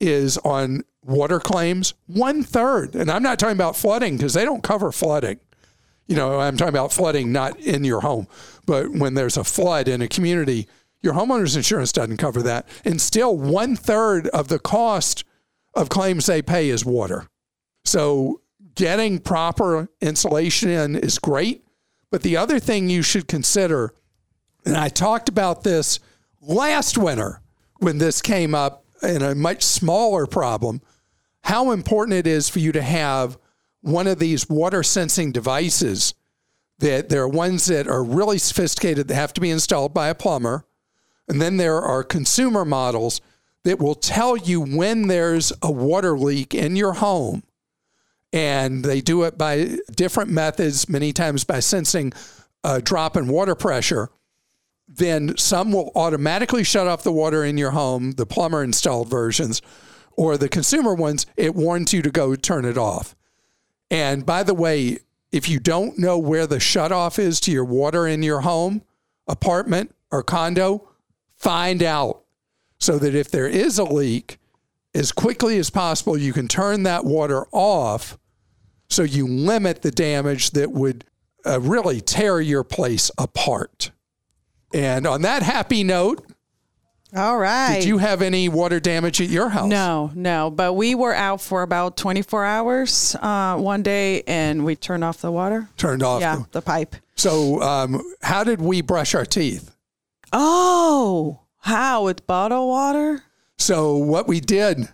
is 0.00 0.36
on 0.38 0.82
water 1.04 1.40
claims? 1.40 1.94
One 2.06 2.42
third. 2.42 2.94
And 2.94 3.10
I'm 3.10 3.22
not 3.22 3.38
talking 3.38 3.56
about 3.56 3.76
flooding 3.76 4.16
because 4.16 4.34
they 4.34 4.44
don't 4.44 4.62
cover 4.62 4.92
flooding. 4.92 5.40
You 6.06 6.16
know, 6.16 6.40
I'm 6.40 6.56
talking 6.56 6.74
about 6.74 6.92
flooding 6.92 7.32
not 7.32 7.58
in 7.60 7.84
your 7.84 8.00
home, 8.00 8.28
but 8.66 8.90
when 8.90 9.14
there's 9.14 9.36
a 9.36 9.44
flood 9.44 9.88
in 9.88 10.02
a 10.02 10.08
community, 10.08 10.66
Your 11.00 11.14
homeowner's 11.14 11.56
insurance 11.56 11.92
doesn't 11.92 12.16
cover 12.16 12.42
that. 12.42 12.68
And 12.84 13.00
still, 13.00 13.36
one 13.36 13.76
third 13.76 14.26
of 14.28 14.48
the 14.48 14.58
cost 14.58 15.24
of 15.74 15.88
claims 15.88 16.26
they 16.26 16.42
pay 16.42 16.70
is 16.70 16.84
water. 16.84 17.28
So, 17.84 18.40
getting 18.74 19.18
proper 19.18 19.88
insulation 20.00 20.70
in 20.70 20.96
is 20.96 21.18
great. 21.18 21.64
But 22.10 22.22
the 22.22 22.36
other 22.36 22.58
thing 22.58 22.88
you 22.88 23.02
should 23.02 23.28
consider, 23.28 23.92
and 24.64 24.76
I 24.76 24.88
talked 24.88 25.28
about 25.28 25.64
this 25.64 26.00
last 26.40 26.96
winter 26.96 27.40
when 27.78 27.98
this 27.98 28.22
came 28.22 28.54
up 28.54 28.84
in 29.02 29.22
a 29.22 29.34
much 29.34 29.62
smaller 29.62 30.26
problem, 30.26 30.80
how 31.42 31.70
important 31.70 32.16
it 32.16 32.26
is 32.26 32.48
for 32.48 32.58
you 32.58 32.72
to 32.72 32.82
have 32.82 33.38
one 33.80 34.06
of 34.06 34.18
these 34.18 34.48
water 34.48 34.82
sensing 34.82 35.32
devices 35.32 36.14
that 36.78 37.08
there 37.08 37.22
are 37.22 37.28
ones 37.28 37.66
that 37.66 37.88
are 37.88 38.02
really 38.02 38.38
sophisticated 38.38 39.08
that 39.08 39.14
have 39.14 39.32
to 39.32 39.40
be 39.40 39.50
installed 39.50 39.92
by 39.92 40.08
a 40.08 40.14
plumber 40.14 40.64
and 41.28 41.42
then 41.42 41.58
there 41.58 41.80
are 41.80 42.02
consumer 42.02 42.64
models 42.64 43.20
that 43.64 43.78
will 43.78 43.94
tell 43.94 44.36
you 44.36 44.60
when 44.60 45.08
there's 45.08 45.52
a 45.62 45.70
water 45.70 46.18
leak 46.18 46.54
in 46.54 46.74
your 46.74 46.94
home. 46.94 47.42
And 48.32 48.84
they 48.84 49.00
do 49.00 49.22
it 49.22 49.38
by 49.38 49.78
different 49.96 50.30
methods, 50.30 50.88
many 50.88 51.12
times 51.12 51.44
by 51.44 51.60
sensing 51.60 52.12
a 52.62 52.82
drop 52.82 53.16
in 53.16 53.28
water 53.28 53.54
pressure. 53.54 54.10
Then 54.86 55.36
some 55.36 55.72
will 55.72 55.92
automatically 55.94 56.64
shut 56.64 56.86
off 56.86 57.02
the 57.02 57.12
water 57.12 57.44
in 57.44 57.58
your 57.58 57.70
home, 57.70 58.12
the 58.12 58.26
plumber 58.26 58.62
installed 58.62 59.08
versions, 59.08 59.62
or 60.12 60.36
the 60.36 60.48
consumer 60.48 60.94
ones, 60.94 61.26
it 61.36 61.54
warns 61.54 61.92
you 61.92 62.02
to 62.02 62.10
go 62.10 62.34
turn 62.34 62.64
it 62.64 62.76
off. 62.76 63.14
And 63.90 64.26
by 64.26 64.42
the 64.42 64.54
way, 64.54 64.98
if 65.30 65.48
you 65.48 65.60
don't 65.60 65.98
know 65.98 66.18
where 66.18 66.46
the 66.46 66.56
shutoff 66.56 67.18
is 67.18 67.38
to 67.40 67.52
your 67.52 67.64
water 67.64 68.06
in 68.06 68.22
your 68.22 68.40
home, 68.40 68.82
apartment, 69.26 69.94
or 70.10 70.22
condo, 70.22 70.88
find 71.36 71.82
out 71.82 72.22
so 72.78 72.98
that 72.98 73.14
if 73.14 73.30
there 73.30 73.46
is 73.46 73.78
a 73.78 73.84
leak, 73.84 74.38
as 74.94 75.12
quickly 75.12 75.58
as 75.58 75.70
possible, 75.70 76.16
you 76.16 76.32
can 76.32 76.48
turn 76.48 76.82
that 76.84 77.04
water 77.04 77.46
off 77.52 78.18
so 78.88 79.02
you 79.02 79.26
limit 79.26 79.82
the 79.82 79.90
damage 79.90 80.52
that 80.52 80.70
would 80.72 81.04
uh, 81.46 81.60
really 81.60 82.00
tear 82.00 82.40
your 82.40 82.64
place 82.64 83.10
apart. 83.18 83.90
And 84.72 85.06
on 85.06 85.22
that 85.22 85.42
happy 85.42 85.84
note, 85.84 86.24
all 87.16 87.38
right. 87.38 87.76
Did 87.80 87.88
you 87.88 87.98
have 87.98 88.20
any 88.20 88.50
water 88.50 88.80
damage 88.80 89.20
at 89.22 89.28
your 89.30 89.48
house? 89.48 89.68
No, 89.70 90.10
no. 90.14 90.50
But 90.50 90.74
we 90.74 90.94
were 90.94 91.14
out 91.14 91.40
for 91.40 91.62
about 91.62 91.96
24 91.96 92.44
hours 92.44 93.14
uh, 93.14 93.56
one 93.56 93.82
day 93.82 94.22
and 94.26 94.62
we 94.64 94.76
turned 94.76 95.02
off 95.04 95.22
the 95.22 95.32
water. 95.32 95.70
Turned 95.78 96.02
off 96.02 96.20
Yeah, 96.20 96.36
the, 96.36 96.46
the 96.52 96.62
pipe. 96.62 96.96
So, 97.16 97.62
um, 97.62 98.02
how 98.20 98.44
did 98.44 98.60
we 98.60 98.82
brush 98.82 99.14
our 99.14 99.24
teeth? 99.24 99.74
Oh, 100.34 101.40
how? 101.60 102.04
With 102.04 102.26
bottled 102.26 102.68
water? 102.68 103.22
So, 103.58 103.96
what 103.96 104.28
we 104.28 104.40
did, 104.40 104.88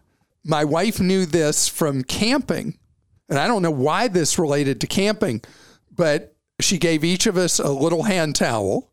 my 0.45 0.65
wife 0.65 1.01
knew 1.01 1.27
this 1.27 1.69
from 1.69 2.03
camping, 2.03 2.79
and 3.29 3.39
I 3.39 3.47
don't 3.47 3.63
know 3.63 3.71
why 3.71 4.09
this 4.09 4.39
related 4.39 4.81
to 4.81 4.87
camping, 4.87 5.43
but 5.95 6.35
she 6.61 6.79
gave 6.79 7.05
each 7.05 7.27
of 7.27 7.37
us 7.37 7.59
a 7.59 7.71
little 7.71 8.05
hand 8.05 8.37
towel 8.37 8.91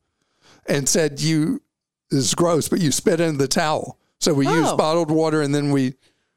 and 0.67 0.87
said, 0.89 1.19
You, 1.21 1.61
this 2.09 2.19
is 2.25 2.35
gross, 2.35 2.67
but 2.67 2.81
you 2.81 2.91
spit 2.91 3.19
in 3.21 3.37
the 3.37 3.47
towel. 3.47 3.97
So, 4.19 4.33
we 4.33 4.47
Oh. 4.47 4.53
used 4.59 4.77
bottled 4.77 5.09
water 5.09 5.41
and 5.41 5.53
then 5.55 5.71
we 5.71 5.93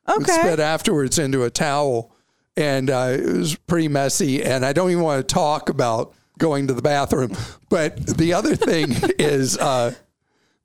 Okay. 0.08 0.32
spit 0.32 0.60
afterwards 0.60 1.18
into 1.18 1.42
a 1.44 1.50
towel. 1.50 2.12
And 2.56 2.88
uh, 2.88 3.16
it 3.18 3.26
was 3.36 3.56
pretty 3.56 3.88
messy. 3.88 4.44
And 4.44 4.64
I 4.64 4.72
don't 4.72 4.90
even 4.90 5.02
want 5.02 5.26
to 5.26 5.34
talk 5.34 5.68
about 5.70 6.14
going 6.38 6.68
to 6.68 6.72
the 6.74 6.82
bathroom. 6.82 7.32
But 7.68 8.06
the 8.06 8.32
other 8.34 8.54
thing 8.54 8.92
is, 9.18 9.58
uh, 9.58 9.94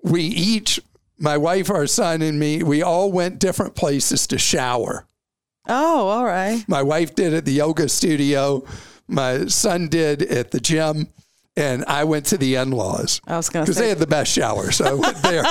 we 0.04 0.22
each, 0.22 0.80
my 1.20 1.38
wife, 1.38 1.70
our 1.70 1.88
son, 1.88 2.22
and 2.22 2.40
me, 2.40 2.64
we 2.64 2.82
all 2.82 3.12
went 3.12 3.40
different 3.40 3.76
places 3.76 4.28
to 4.28 4.38
shower. 4.38 5.06
Oh, 5.68 6.08
all 6.08 6.26
right. 6.26 6.64
My 6.68 6.82
wife 6.82 7.14
did 7.14 7.34
at 7.34 7.46
the 7.46 7.52
yoga 7.52 7.90
studio, 7.90 8.64
my 9.08 9.46
son 9.46 9.88
did 9.88 10.22
at 10.22 10.52
the 10.52 10.60
gym, 10.60 11.10
and 11.60 11.84
I 11.86 12.06
went 12.06 12.26
to 12.28 12.38
the 12.38 12.56
in 12.56 12.72
laws 12.72 13.20
I 13.28 13.36
was 13.36 13.50
going 13.50 13.66
to 13.66 13.74
say 13.74 13.74
because 13.74 13.82
they 13.82 13.90
had 13.90 14.00
the 14.00 14.08
best 14.08 14.32
shower. 14.32 14.72
So 14.72 14.86
I 14.86 14.94
went 14.94 15.18
there. 15.18 15.44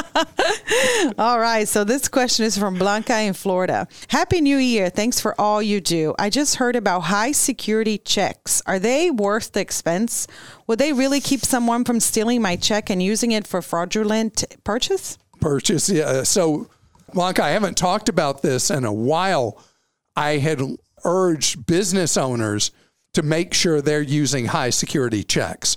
All 1.19 1.39
right. 1.39 1.69
So 1.69 1.85
this 1.85 2.09
question 2.09 2.47
is 2.47 2.57
from 2.57 2.79
Blanca 2.79 3.21
in 3.21 3.35
Florida. 3.35 3.87
Happy 4.09 4.41
New 4.41 4.57
Year. 4.57 4.89
Thanks 4.89 5.21
for 5.21 5.39
all 5.39 5.61
you 5.61 5.81
do. 5.81 6.15
I 6.19 6.31
just 6.31 6.57
heard 6.57 6.77
about 6.77 7.01
high 7.01 7.33
security 7.33 7.99
checks. 7.99 8.63
Are 8.67 8.79
they 8.79 9.11
worth 9.11 9.53
the 9.53 9.61
expense? 9.61 10.27
Would 10.67 10.79
they 10.79 10.93
really 10.93 11.21
keep 11.21 11.41
someone 11.41 11.85
from 11.85 12.01
stealing 12.01 12.41
my 12.41 12.57
check 12.57 12.89
and 12.91 13.03
using 13.03 13.33
it 13.33 13.47
for 13.47 13.61
fraudulent 13.61 14.45
purchase? 14.65 15.19
Purchase. 15.41 15.89
Yeah. 15.89 16.05
Uh, 16.05 16.25
so, 16.25 16.69
Blanca, 17.15 17.45
I 17.45 17.51
haven't 17.51 17.77
talked 17.77 18.09
about 18.09 18.43
this 18.43 18.71
in 18.71 18.85
a 18.85 18.93
while. 18.93 19.63
I 20.17 20.39
had 20.39 20.61
urged 21.05 21.67
business 21.67 22.17
owners 22.17 22.71
to 23.15 23.23
make 23.23 23.55
sure 23.55 23.81
they're 23.81 24.03
using 24.03 24.47
high 24.47 24.71
security 24.71 25.23
checks. 25.25 25.77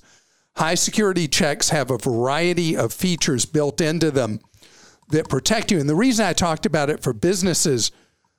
High 0.58 0.76
security 0.76 1.28
checks 1.28 1.69
have 1.69 1.89
a 1.91 1.97
variety 1.97 2.76
of 2.76 2.91
features 2.91 3.45
built 3.45 3.80
into 3.80 4.12
them 4.12 4.39
that 5.10 5.30
protect 5.30 5.71
you. 5.71 5.80
And 5.80 5.89
the 5.89 5.95
reason 5.95 6.26
I 6.26 6.34
talked 6.34 6.65
about 6.65 6.89
it 6.89 7.02
for 7.02 7.13
businesses, 7.13 7.91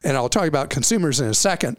and 0.04 0.16
I'll 0.16 0.28
talk 0.28 0.46
about 0.46 0.70
consumers 0.70 1.20
in 1.20 1.28
a 1.28 1.34
second, 1.34 1.78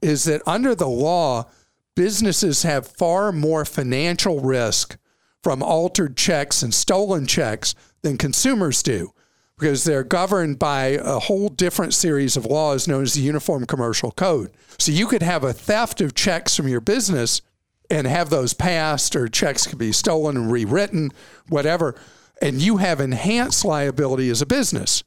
is 0.00 0.24
that 0.24 0.42
under 0.46 0.74
the 0.74 0.88
law, 0.88 1.46
businesses 1.94 2.62
have 2.62 2.86
far 2.86 3.32
more 3.32 3.64
financial 3.64 4.40
risk 4.40 4.96
from 5.42 5.62
altered 5.62 6.16
checks 6.16 6.62
and 6.62 6.72
stolen 6.72 7.26
checks 7.26 7.74
than 8.02 8.18
consumers 8.18 8.82
do 8.82 9.12
because 9.58 9.84
they're 9.84 10.02
governed 10.02 10.58
by 10.58 10.98
a 11.02 11.20
whole 11.20 11.48
different 11.48 11.94
series 11.94 12.36
of 12.36 12.46
laws 12.46 12.88
known 12.88 13.04
as 13.04 13.14
the 13.14 13.20
Uniform 13.20 13.64
Commercial 13.64 14.10
Code. 14.10 14.50
So 14.78 14.90
you 14.90 15.06
could 15.06 15.22
have 15.22 15.44
a 15.44 15.52
theft 15.52 16.00
of 16.00 16.14
checks 16.14 16.56
from 16.56 16.66
your 16.66 16.80
business 16.80 17.42
and 17.88 18.06
have 18.06 18.30
those 18.30 18.54
passed, 18.54 19.14
or 19.14 19.28
checks 19.28 19.66
could 19.66 19.78
be 19.78 19.92
stolen 19.92 20.36
and 20.36 20.50
rewritten, 20.50 21.10
whatever, 21.48 21.94
and 22.40 22.60
you 22.60 22.78
have 22.78 23.00
enhanced 23.00 23.64
liability 23.64 24.30
as 24.30 24.42
a 24.42 24.46
business 24.46 25.04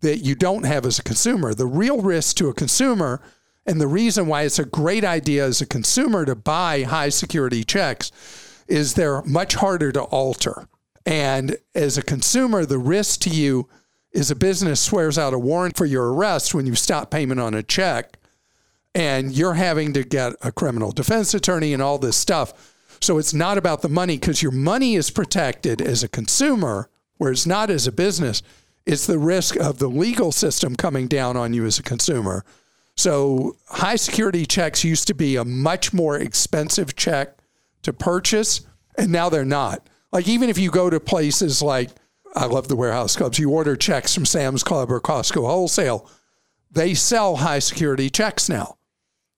that 0.00 0.18
you 0.18 0.34
don't 0.34 0.64
have 0.64 0.84
as 0.84 0.98
a 0.98 1.02
consumer. 1.02 1.54
The 1.54 1.66
real 1.66 2.00
risk 2.00 2.36
to 2.36 2.48
a 2.48 2.54
consumer, 2.54 3.20
and 3.66 3.80
the 3.80 3.86
reason 3.86 4.26
why 4.26 4.42
it's 4.42 4.58
a 4.58 4.64
great 4.64 5.04
idea 5.04 5.44
as 5.44 5.60
a 5.60 5.66
consumer 5.66 6.24
to 6.24 6.34
buy 6.34 6.82
high 6.82 7.10
security 7.10 7.62
checks, 7.62 8.10
is 8.66 8.94
they're 8.94 9.22
much 9.22 9.54
harder 9.54 9.92
to 9.92 10.02
alter. 10.02 10.66
And 11.06 11.56
as 11.74 11.96
a 11.96 12.02
consumer, 12.02 12.66
the 12.66 12.78
risk 12.78 13.20
to 13.20 13.30
you 13.30 13.68
is 14.10 14.30
a 14.30 14.36
business 14.36 14.80
swears 14.80 15.16
out 15.16 15.32
a 15.32 15.38
warrant 15.38 15.76
for 15.76 15.86
your 15.86 16.12
arrest 16.12 16.52
when 16.52 16.66
you 16.66 16.74
stop 16.74 17.10
payment 17.10 17.40
on 17.40 17.54
a 17.54 17.62
check, 17.62 18.18
and 18.94 19.32
you're 19.32 19.54
having 19.54 19.92
to 19.92 20.02
get 20.02 20.32
a 20.42 20.50
criminal 20.50 20.90
defense 20.90 21.32
attorney 21.32 21.72
and 21.72 21.82
all 21.82 21.98
this 21.98 22.16
stuff. 22.16 22.74
So 23.00 23.18
it's 23.18 23.34
not 23.34 23.58
about 23.58 23.82
the 23.82 23.88
money 23.88 24.18
because 24.18 24.42
your 24.42 24.52
money 24.52 24.96
is 24.96 25.10
protected 25.10 25.80
as 25.80 26.02
a 26.02 26.08
consumer, 26.08 26.90
whereas 27.18 27.46
not 27.46 27.70
as 27.70 27.86
a 27.86 27.92
business. 27.92 28.42
It's 28.84 29.06
the 29.06 29.18
risk 29.18 29.54
of 29.56 29.78
the 29.78 29.88
legal 29.88 30.32
system 30.32 30.74
coming 30.74 31.06
down 31.06 31.36
on 31.36 31.52
you 31.52 31.66
as 31.66 31.78
a 31.78 31.82
consumer. 31.82 32.44
So 32.96 33.56
high 33.66 33.96
security 33.96 34.46
checks 34.46 34.82
used 34.82 35.06
to 35.08 35.14
be 35.14 35.36
a 35.36 35.44
much 35.44 35.92
more 35.92 36.16
expensive 36.16 36.96
check 36.96 37.36
to 37.82 37.92
purchase, 37.92 38.62
and 38.96 39.12
now 39.12 39.28
they're 39.28 39.44
not. 39.44 39.86
Like 40.16 40.28
even 40.28 40.48
if 40.48 40.56
you 40.56 40.70
go 40.70 40.88
to 40.88 40.98
places 40.98 41.60
like 41.60 41.90
I 42.34 42.46
love 42.46 42.68
the 42.68 42.74
warehouse 42.74 43.14
clubs, 43.14 43.38
you 43.38 43.50
order 43.50 43.76
checks 43.76 44.14
from 44.14 44.24
Sam's 44.24 44.62
Club 44.62 44.90
or 44.90 44.98
Costco 44.98 45.44
wholesale, 45.44 46.08
they 46.70 46.94
sell 46.94 47.36
high 47.36 47.58
security 47.58 48.08
checks 48.08 48.48
now. 48.48 48.78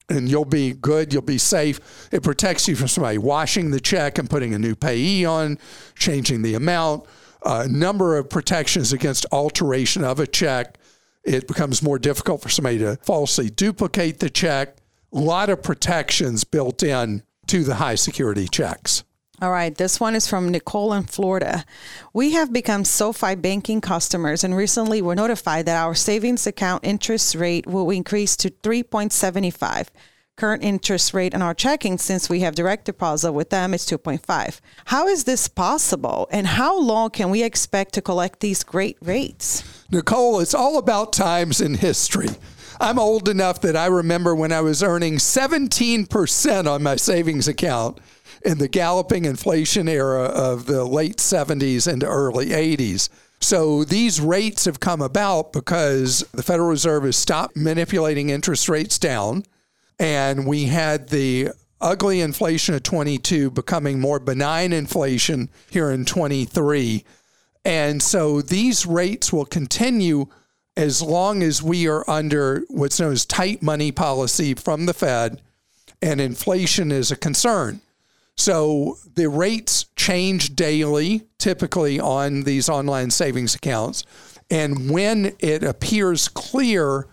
And 0.09 0.29
you'll 0.31 0.45
be 0.45 0.75
good, 0.75 1.13
you'll 1.13 1.23
be 1.23 1.37
safe. 1.37 1.81
It 2.13 2.23
protects 2.23 2.69
you 2.69 2.77
from 2.77 2.87
somebody 2.87 3.19
washing 3.19 3.73
the 3.73 3.81
check 3.81 4.19
and 4.19 4.31
putting 4.31 4.55
a 4.55 4.59
new 4.61 4.77
payee 4.77 5.25
on, 5.25 5.59
changing 5.97 6.43
the 6.43 6.55
amount, 6.55 7.07
a 7.45 7.67
number 7.67 8.17
of 8.17 8.31
protections 8.31 8.93
against 8.93 9.27
alteration 9.33 10.05
of 10.05 10.21
a 10.21 10.29
check. 10.29 10.79
It 11.25 11.49
becomes 11.49 11.83
more 11.83 11.99
difficult 11.99 12.41
for 12.41 12.51
somebody 12.51 12.79
to 12.79 12.99
falsely 13.03 13.51
duplicate 13.51 14.21
the 14.21 14.31
check. 14.31 14.77
A 15.13 15.19
lot 15.19 15.51
of 15.51 15.61
protections 15.61 16.45
built 16.45 16.85
in 16.85 17.25
to 17.49 17.65
the 17.65 17.75
high 17.75 17.97
security 17.97 18.47
checks. 18.47 19.03
All 19.41 19.53
right, 19.53 19.73
this 19.73 20.01
one 20.01 20.17
is 20.17 20.27
from 20.27 20.49
Nicole 20.49 20.93
in 20.93 21.05
Florida. 21.05 21.65
We 22.13 22.33
have 22.33 22.53
become 22.53 22.85
SoFi 22.85 23.37
banking 23.37 23.81
customers 23.81 24.43
and 24.43 24.57
recently 24.57 25.01
were 25.01 25.15
notified 25.15 25.67
that 25.67 25.81
our 25.81 25.95
savings 25.95 26.45
account 26.45 26.85
interest 26.85 27.37
rate 27.37 27.65
will 27.65 27.89
increase 27.91 28.37
to 28.39 28.51
3.75. 28.51 29.91
Current 30.37 30.65
interest 30.65 31.15
rate 31.15 31.37
on 31.37 31.43
our 31.43 31.55
checking 31.55 31.99
since 31.99 32.29
we 32.29 32.41
have 32.41 32.57
direct 32.57 32.85
deposit 32.85 33.33
with 33.33 33.51
them 33.51 33.75
is 33.75 33.87
2.5. 33.87 34.61
How 34.87 35.07
is 35.07 35.23
this 35.23 35.47
possible 35.47 36.27
and 36.33 36.47
how 36.47 36.77
long 36.77 37.11
can 37.11 37.31
we 37.31 37.45
expect 37.45 37.95
to 37.95 38.03
collect 38.03 38.41
these 38.41 38.65
great 38.65 38.97
rates? 39.01 39.85
Nicole, 39.89 40.41
it's 40.41 40.55
all 40.55 40.79
about 40.79 41.13
times 41.13 41.61
in 41.61 41.75
history. 41.75 42.31
I'm 42.81 42.99
old 42.99 43.29
enough 43.29 43.61
that 43.63 43.77
I 43.77 43.87
remember 43.87 44.35
when 44.35 44.53
I 44.53 44.61
was 44.61 44.83
earning 44.83 45.17
17% 45.17 46.67
on 46.67 46.83
my 46.83 46.97
savings 46.97 47.49
account 47.49 47.99
in 48.45 48.59
the 48.59 48.69
galloping 48.69 49.25
inflation 49.25 49.89
era 49.89 50.25
of 50.25 50.67
the 50.67 50.85
late 50.85 51.17
70s 51.17 51.91
and 51.91 52.05
early 52.05 52.49
80s. 52.49 53.09
So 53.41 53.85
these 53.85 54.21
rates 54.21 54.65
have 54.65 54.81
come 54.81 55.01
about 55.01 55.53
because 55.53 56.21
the 56.33 56.43
Federal 56.43 56.69
Reserve 56.69 57.05
has 57.05 57.17
stopped 57.17 57.57
manipulating 57.57 58.31
interest 58.31 58.69
rates 58.69 58.99
down. 58.99 59.45
And 59.99 60.47
we 60.47 60.65
had 60.65 61.09
the 61.09 61.51
ugly 61.81 62.21
inflation 62.21 62.75
of 62.75 62.83
22 62.83 63.51
becoming 63.51 64.01
more 64.01 64.19
benign 64.19 64.73
inflation 64.73 65.51
here 65.71 65.91
in 65.91 66.05
23. 66.05 67.05
And 67.65 68.03
so 68.03 68.41
these 68.43 68.87
rates 68.87 69.33
will 69.33 69.45
continue 69.45 70.27
as 70.77 71.03
long 71.03 71.43
as 71.43 71.63
we 71.63 71.89
are 71.89 72.09
under 72.09 72.63
what's 72.69 73.01
known 73.01 73.13
as 73.13 73.27
tight 73.27 73.63
money 73.63 73.93
policy 73.93 74.55
from 74.55 74.87
the 74.87 74.95
Fed 74.95 75.41
and 76.01 76.21
inflation 76.21 76.93
is 76.93 77.11
a 77.11 77.17
concern. 77.17 77.81
So 78.39 78.99
the 79.17 79.29
rates 79.29 79.87
change 79.97 80.55
daily, 80.55 81.27
typically 81.39 81.99
on 81.99 82.45
these 82.45 82.69
online 82.69 83.11
savings 83.11 83.57
accounts. 83.57 84.05
And 84.49 84.91
when 84.91 85.35
it 85.41 85.65
appears 85.65 86.29
clear 86.29 87.09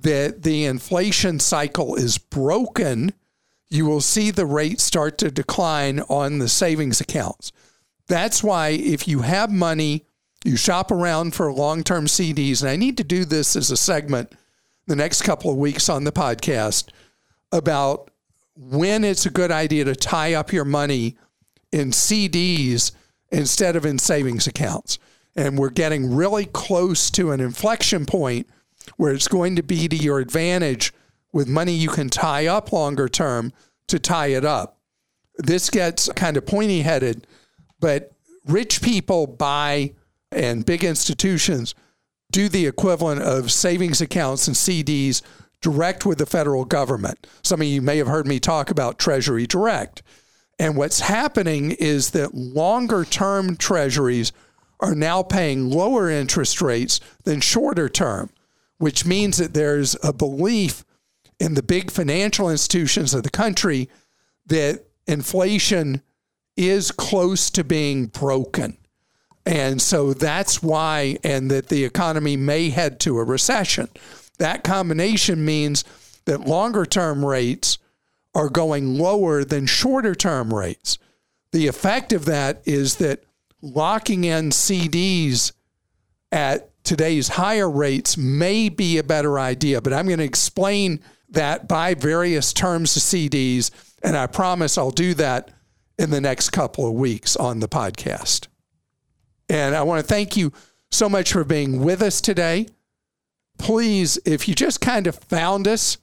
that 0.00 0.42
the 0.42 0.64
inflation 0.64 1.38
cycle 1.38 1.94
is 1.94 2.18
broken, 2.18 3.14
you 3.70 3.86
will 3.86 4.00
see 4.00 4.32
the 4.32 4.46
rate 4.46 4.80
start 4.80 5.16
to 5.18 5.30
decline 5.30 6.00
on 6.00 6.40
the 6.40 6.48
savings 6.48 7.00
accounts. 7.00 7.52
That's 8.08 8.42
why 8.42 8.70
if 8.70 9.06
you 9.06 9.20
have 9.20 9.52
money, 9.52 10.04
you 10.44 10.56
shop 10.56 10.90
around 10.90 11.34
for 11.34 11.52
long 11.52 11.84
term 11.84 12.06
CDs. 12.06 12.62
And 12.62 12.68
I 12.68 12.74
need 12.74 12.96
to 12.96 13.04
do 13.04 13.24
this 13.24 13.54
as 13.54 13.70
a 13.70 13.76
segment 13.76 14.32
the 14.88 14.96
next 14.96 15.22
couple 15.22 15.52
of 15.52 15.56
weeks 15.56 15.88
on 15.88 16.02
the 16.02 16.12
podcast 16.12 16.88
about 17.52 18.10
when 18.56 19.04
it's 19.04 19.26
a 19.26 19.30
good 19.30 19.50
idea 19.50 19.84
to 19.84 19.96
tie 19.96 20.34
up 20.34 20.52
your 20.52 20.64
money 20.64 21.16
in 21.72 21.90
CDs 21.90 22.92
instead 23.30 23.76
of 23.76 23.84
in 23.84 23.98
savings 23.98 24.46
accounts. 24.46 24.98
And 25.36 25.58
we're 25.58 25.70
getting 25.70 26.14
really 26.14 26.46
close 26.46 27.10
to 27.12 27.32
an 27.32 27.40
inflection 27.40 28.06
point 28.06 28.48
where 28.96 29.12
it's 29.12 29.28
going 29.28 29.56
to 29.56 29.62
be 29.62 29.88
to 29.88 29.96
your 29.96 30.20
advantage 30.20 30.92
with 31.32 31.48
money 31.48 31.72
you 31.72 31.88
can 31.88 32.08
tie 32.08 32.46
up 32.46 32.72
longer 32.72 33.08
term 33.08 33.52
to 33.88 33.98
tie 33.98 34.28
it 34.28 34.44
up. 34.44 34.78
This 35.36 35.68
gets 35.68 36.08
kind 36.12 36.36
of 36.36 36.46
pointy 36.46 36.82
headed, 36.82 37.26
but 37.80 38.12
rich 38.46 38.80
people 38.80 39.26
buy 39.26 39.94
and 40.30 40.64
big 40.64 40.84
institutions 40.84 41.74
do 42.30 42.48
the 42.48 42.66
equivalent 42.66 43.22
of 43.22 43.50
savings 43.50 44.00
accounts 44.00 44.46
and 44.46 44.56
CDs 44.56 45.22
direct 45.64 46.04
with 46.04 46.18
the 46.18 46.26
federal 46.26 46.66
government. 46.66 47.26
Some 47.42 47.62
of 47.62 47.66
you 47.66 47.80
may 47.80 47.96
have 47.96 48.06
heard 48.06 48.26
me 48.26 48.38
talk 48.38 48.70
about 48.70 48.98
Treasury 48.98 49.46
Direct. 49.46 50.02
And 50.58 50.76
what's 50.76 51.00
happening 51.00 51.70
is 51.70 52.10
that 52.10 52.34
longer 52.34 53.02
term 53.02 53.56
treasuries 53.56 54.30
are 54.78 54.94
now 54.94 55.22
paying 55.22 55.70
lower 55.70 56.10
interest 56.10 56.60
rates 56.60 57.00
than 57.24 57.40
shorter 57.40 57.88
term, 57.88 58.28
which 58.76 59.06
means 59.06 59.38
that 59.38 59.54
there's 59.54 59.96
a 60.04 60.12
belief 60.12 60.84
in 61.40 61.54
the 61.54 61.62
big 61.62 61.90
financial 61.90 62.50
institutions 62.50 63.14
of 63.14 63.22
the 63.22 63.30
country 63.30 63.88
that 64.46 64.84
inflation 65.06 66.02
is 66.58 66.90
close 66.90 67.48
to 67.50 67.64
being 67.64 68.06
broken. 68.06 68.76
And 69.46 69.80
so 69.80 70.12
that's 70.12 70.62
why, 70.62 71.16
and 71.24 71.50
that 71.50 71.68
the 71.68 71.84
economy 71.84 72.36
may 72.36 72.68
head 72.68 73.00
to 73.00 73.18
a 73.18 73.24
recession. 73.24 73.88
That 74.38 74.64
combination 74.64 75.44
means 75.44 75.84
that 76.24 76.46
longer 76.46 76.84
term 76.84 77.24
rates 77.24 77.78
are 78.34 78.48
going 78.48 78.98
lower 78.98 79.44
than 79.44 79.66
shorter 79.66 80.14
term 80.14 80.52
rates. 80.52 80.98
The 81.52 81.66
effect 81.68 82.12
of 82.12 82.24
that 82.24 82.62
is 82.64 82.96
that 82.96 83.24
locking 83.62 84.24
in 84.24 84.50
CDs 84.50 85.52
at 86.32 86.70
today's 86.82 87.28
higher 87.28 87.70
rates 87.70 88.16
may 88.16 88.68
be 88.68 88.98
a 88.98 89.04
better 89.04 89.38
idea, 89.38 89.80
but 89.80 89.92
I'm 89.92 90.06
going 90.06 90.18
to 90.18 90.24
explain 90.24 91.00
that 91.30 91.68
by 91.68 91.94
various 91.94 92.52
terms 92.52 92.96
of 92.96 93.02
CDs, 93.02 93.70
and 94.02 94.16
I 94.16 94.26
promise 94.26 94.76
I'll 94.76 94.90
do 94.90 95.14
that 95.14 95.50
in 95.98 96.10
the 96.10 96.20
next 96.20 96.50
couple 96.50 96.86
of 96.86 96.94
weeks 96.94 97.36
on 97.36 97.60
the 97.60 97.68
podcast. 97.68 98.48
And 99.48 99.74
I 99.74 99.82
want 99.82 100.00
to 100.00 100.06
thank 100.06 100.36
you 100.36 100.52
so 100.90 101.08
much 101.08 101.32
for 101.32 101.44
being 101.44 101.82
with 101.84 102.02
us 102.02 102.20
today 102.20 102.66
please, 103.58 104.18
if 104.24 104.48
you 104.48 104.54
just 104.54 104.80
kind 104.80 105.06
of 105.06 105.16
found 105.16 105.66
us, 105.66 105.98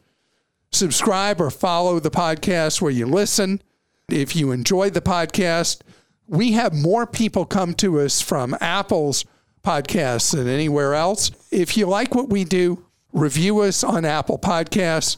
subscribe 0.72 1.42
or 1.42 1.50
follow 1.50 2.00
the 2.00 2.12
podcast 2.12 2.82
where 2.82 2.92
you 2.92 3.06
listen. 3.06 3.62
If 4.10 4.36
you 4.36 4.52
enjoy 4.52 4.90
the 4.90 5.02
podcast, 5.02 5.82
we 6.28 6.54
have 6.54 6.74
more 6.74 7.06
people 7.06 7.46
come 7.46 7.74
to 7.76 8.00
us 8.00 8.22
from 8.22 8.56
Apple's 8.62 9.26
podcasts 9.64 10.34
than 10.34 10.48
anywhere 10.48 10.96
else. 10.96 11.32
If 11.52 11.78
you 11.78 11.86
like 11.86 12.16
what 12.16 12.30
we 12.30 12.44
do, 12.44 12.86
review 13.14 13.60
us 13.60 13.84
on 13.84 14.06
Apple 14.06 14.40
Podcasts. 14.40 15.18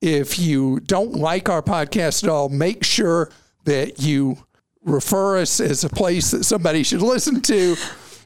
If 0.00 0.38
you 0.38 0.80
don't 0.80 1.14
like 1.14 1.48
our 1.48 1.62
podcast 1.62 2.24
at 2.24 2.30
all, 2.30 2.48
make 2.48 2.84
sure 2.84 3.30
that 3.64 4.00
you 4.00 4.38
refer 4.84 5.38
us 5.38 5.60
as 5.60 5.84
a 5.84 5.88
place 5.88 6.30
that 6.30 6.44
somebody 6.44 6.82
should 6.82 7.02
listen 7.02 7.40
to 7.42 7.76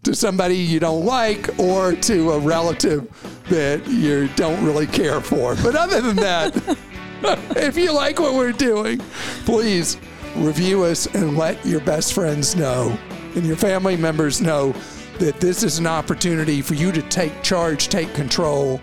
to 0.04 0.14
somebody 0.14 0.56
you 0.56 0.80
don't 0.80 1.04
like 1.04 1.58
or 1.58 1.92
to 1.92 2.32
a 2.32 2.38
relative 2.38 3.08
that 3.48 3.86
you 3.86 4.28
don't 4.36 4.64
really 4.64 4.86
care 4.86 5.20
for. 5.20 5.54
But 5.56 5.74
other 5.74 6.00
than 6.00 6.16
that, 6.16 6.78
if 7.56 7.76
you 7.76 7.92
like 7.92 8.18
what 8.18 8.34
we're 8.34 8.52
doing, 8.52 9.00
please 9.44 9.98
review 10.36 10.84
us 10.84 11.06
and 11.14 11.36
let 11.36 11.64
your 11.66 11.80
best 11.80 12.12
friends 12.12 12.54
know 12.54 12.96
and 13.34 13.46
your 13.46 13.56
family 13.56 13.96
members 13.96 14.40
know 14.40 14.72
that 15.18 15.40
this 15.40 15.62
is 15.62 15.78
an 15.78 15.86
opportunity 15.86 16.62
for 16.62 16.74
you 16.74 16.92
to 16.92 17.02
take 17.02 17.42
charge, 17.42 17.88
take 17.88 18.12
control, 18.14 18.80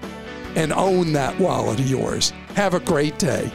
and 0.56 0.73
own 0.73 1.13
that 1.13 1.38
wallet 1.39 1.80
of 1.80 1.88
yours. 1.88 2.32
Have 2.56 2.73
a 2.73 2.80
great 2.80 3.17
day. 3.17 3.51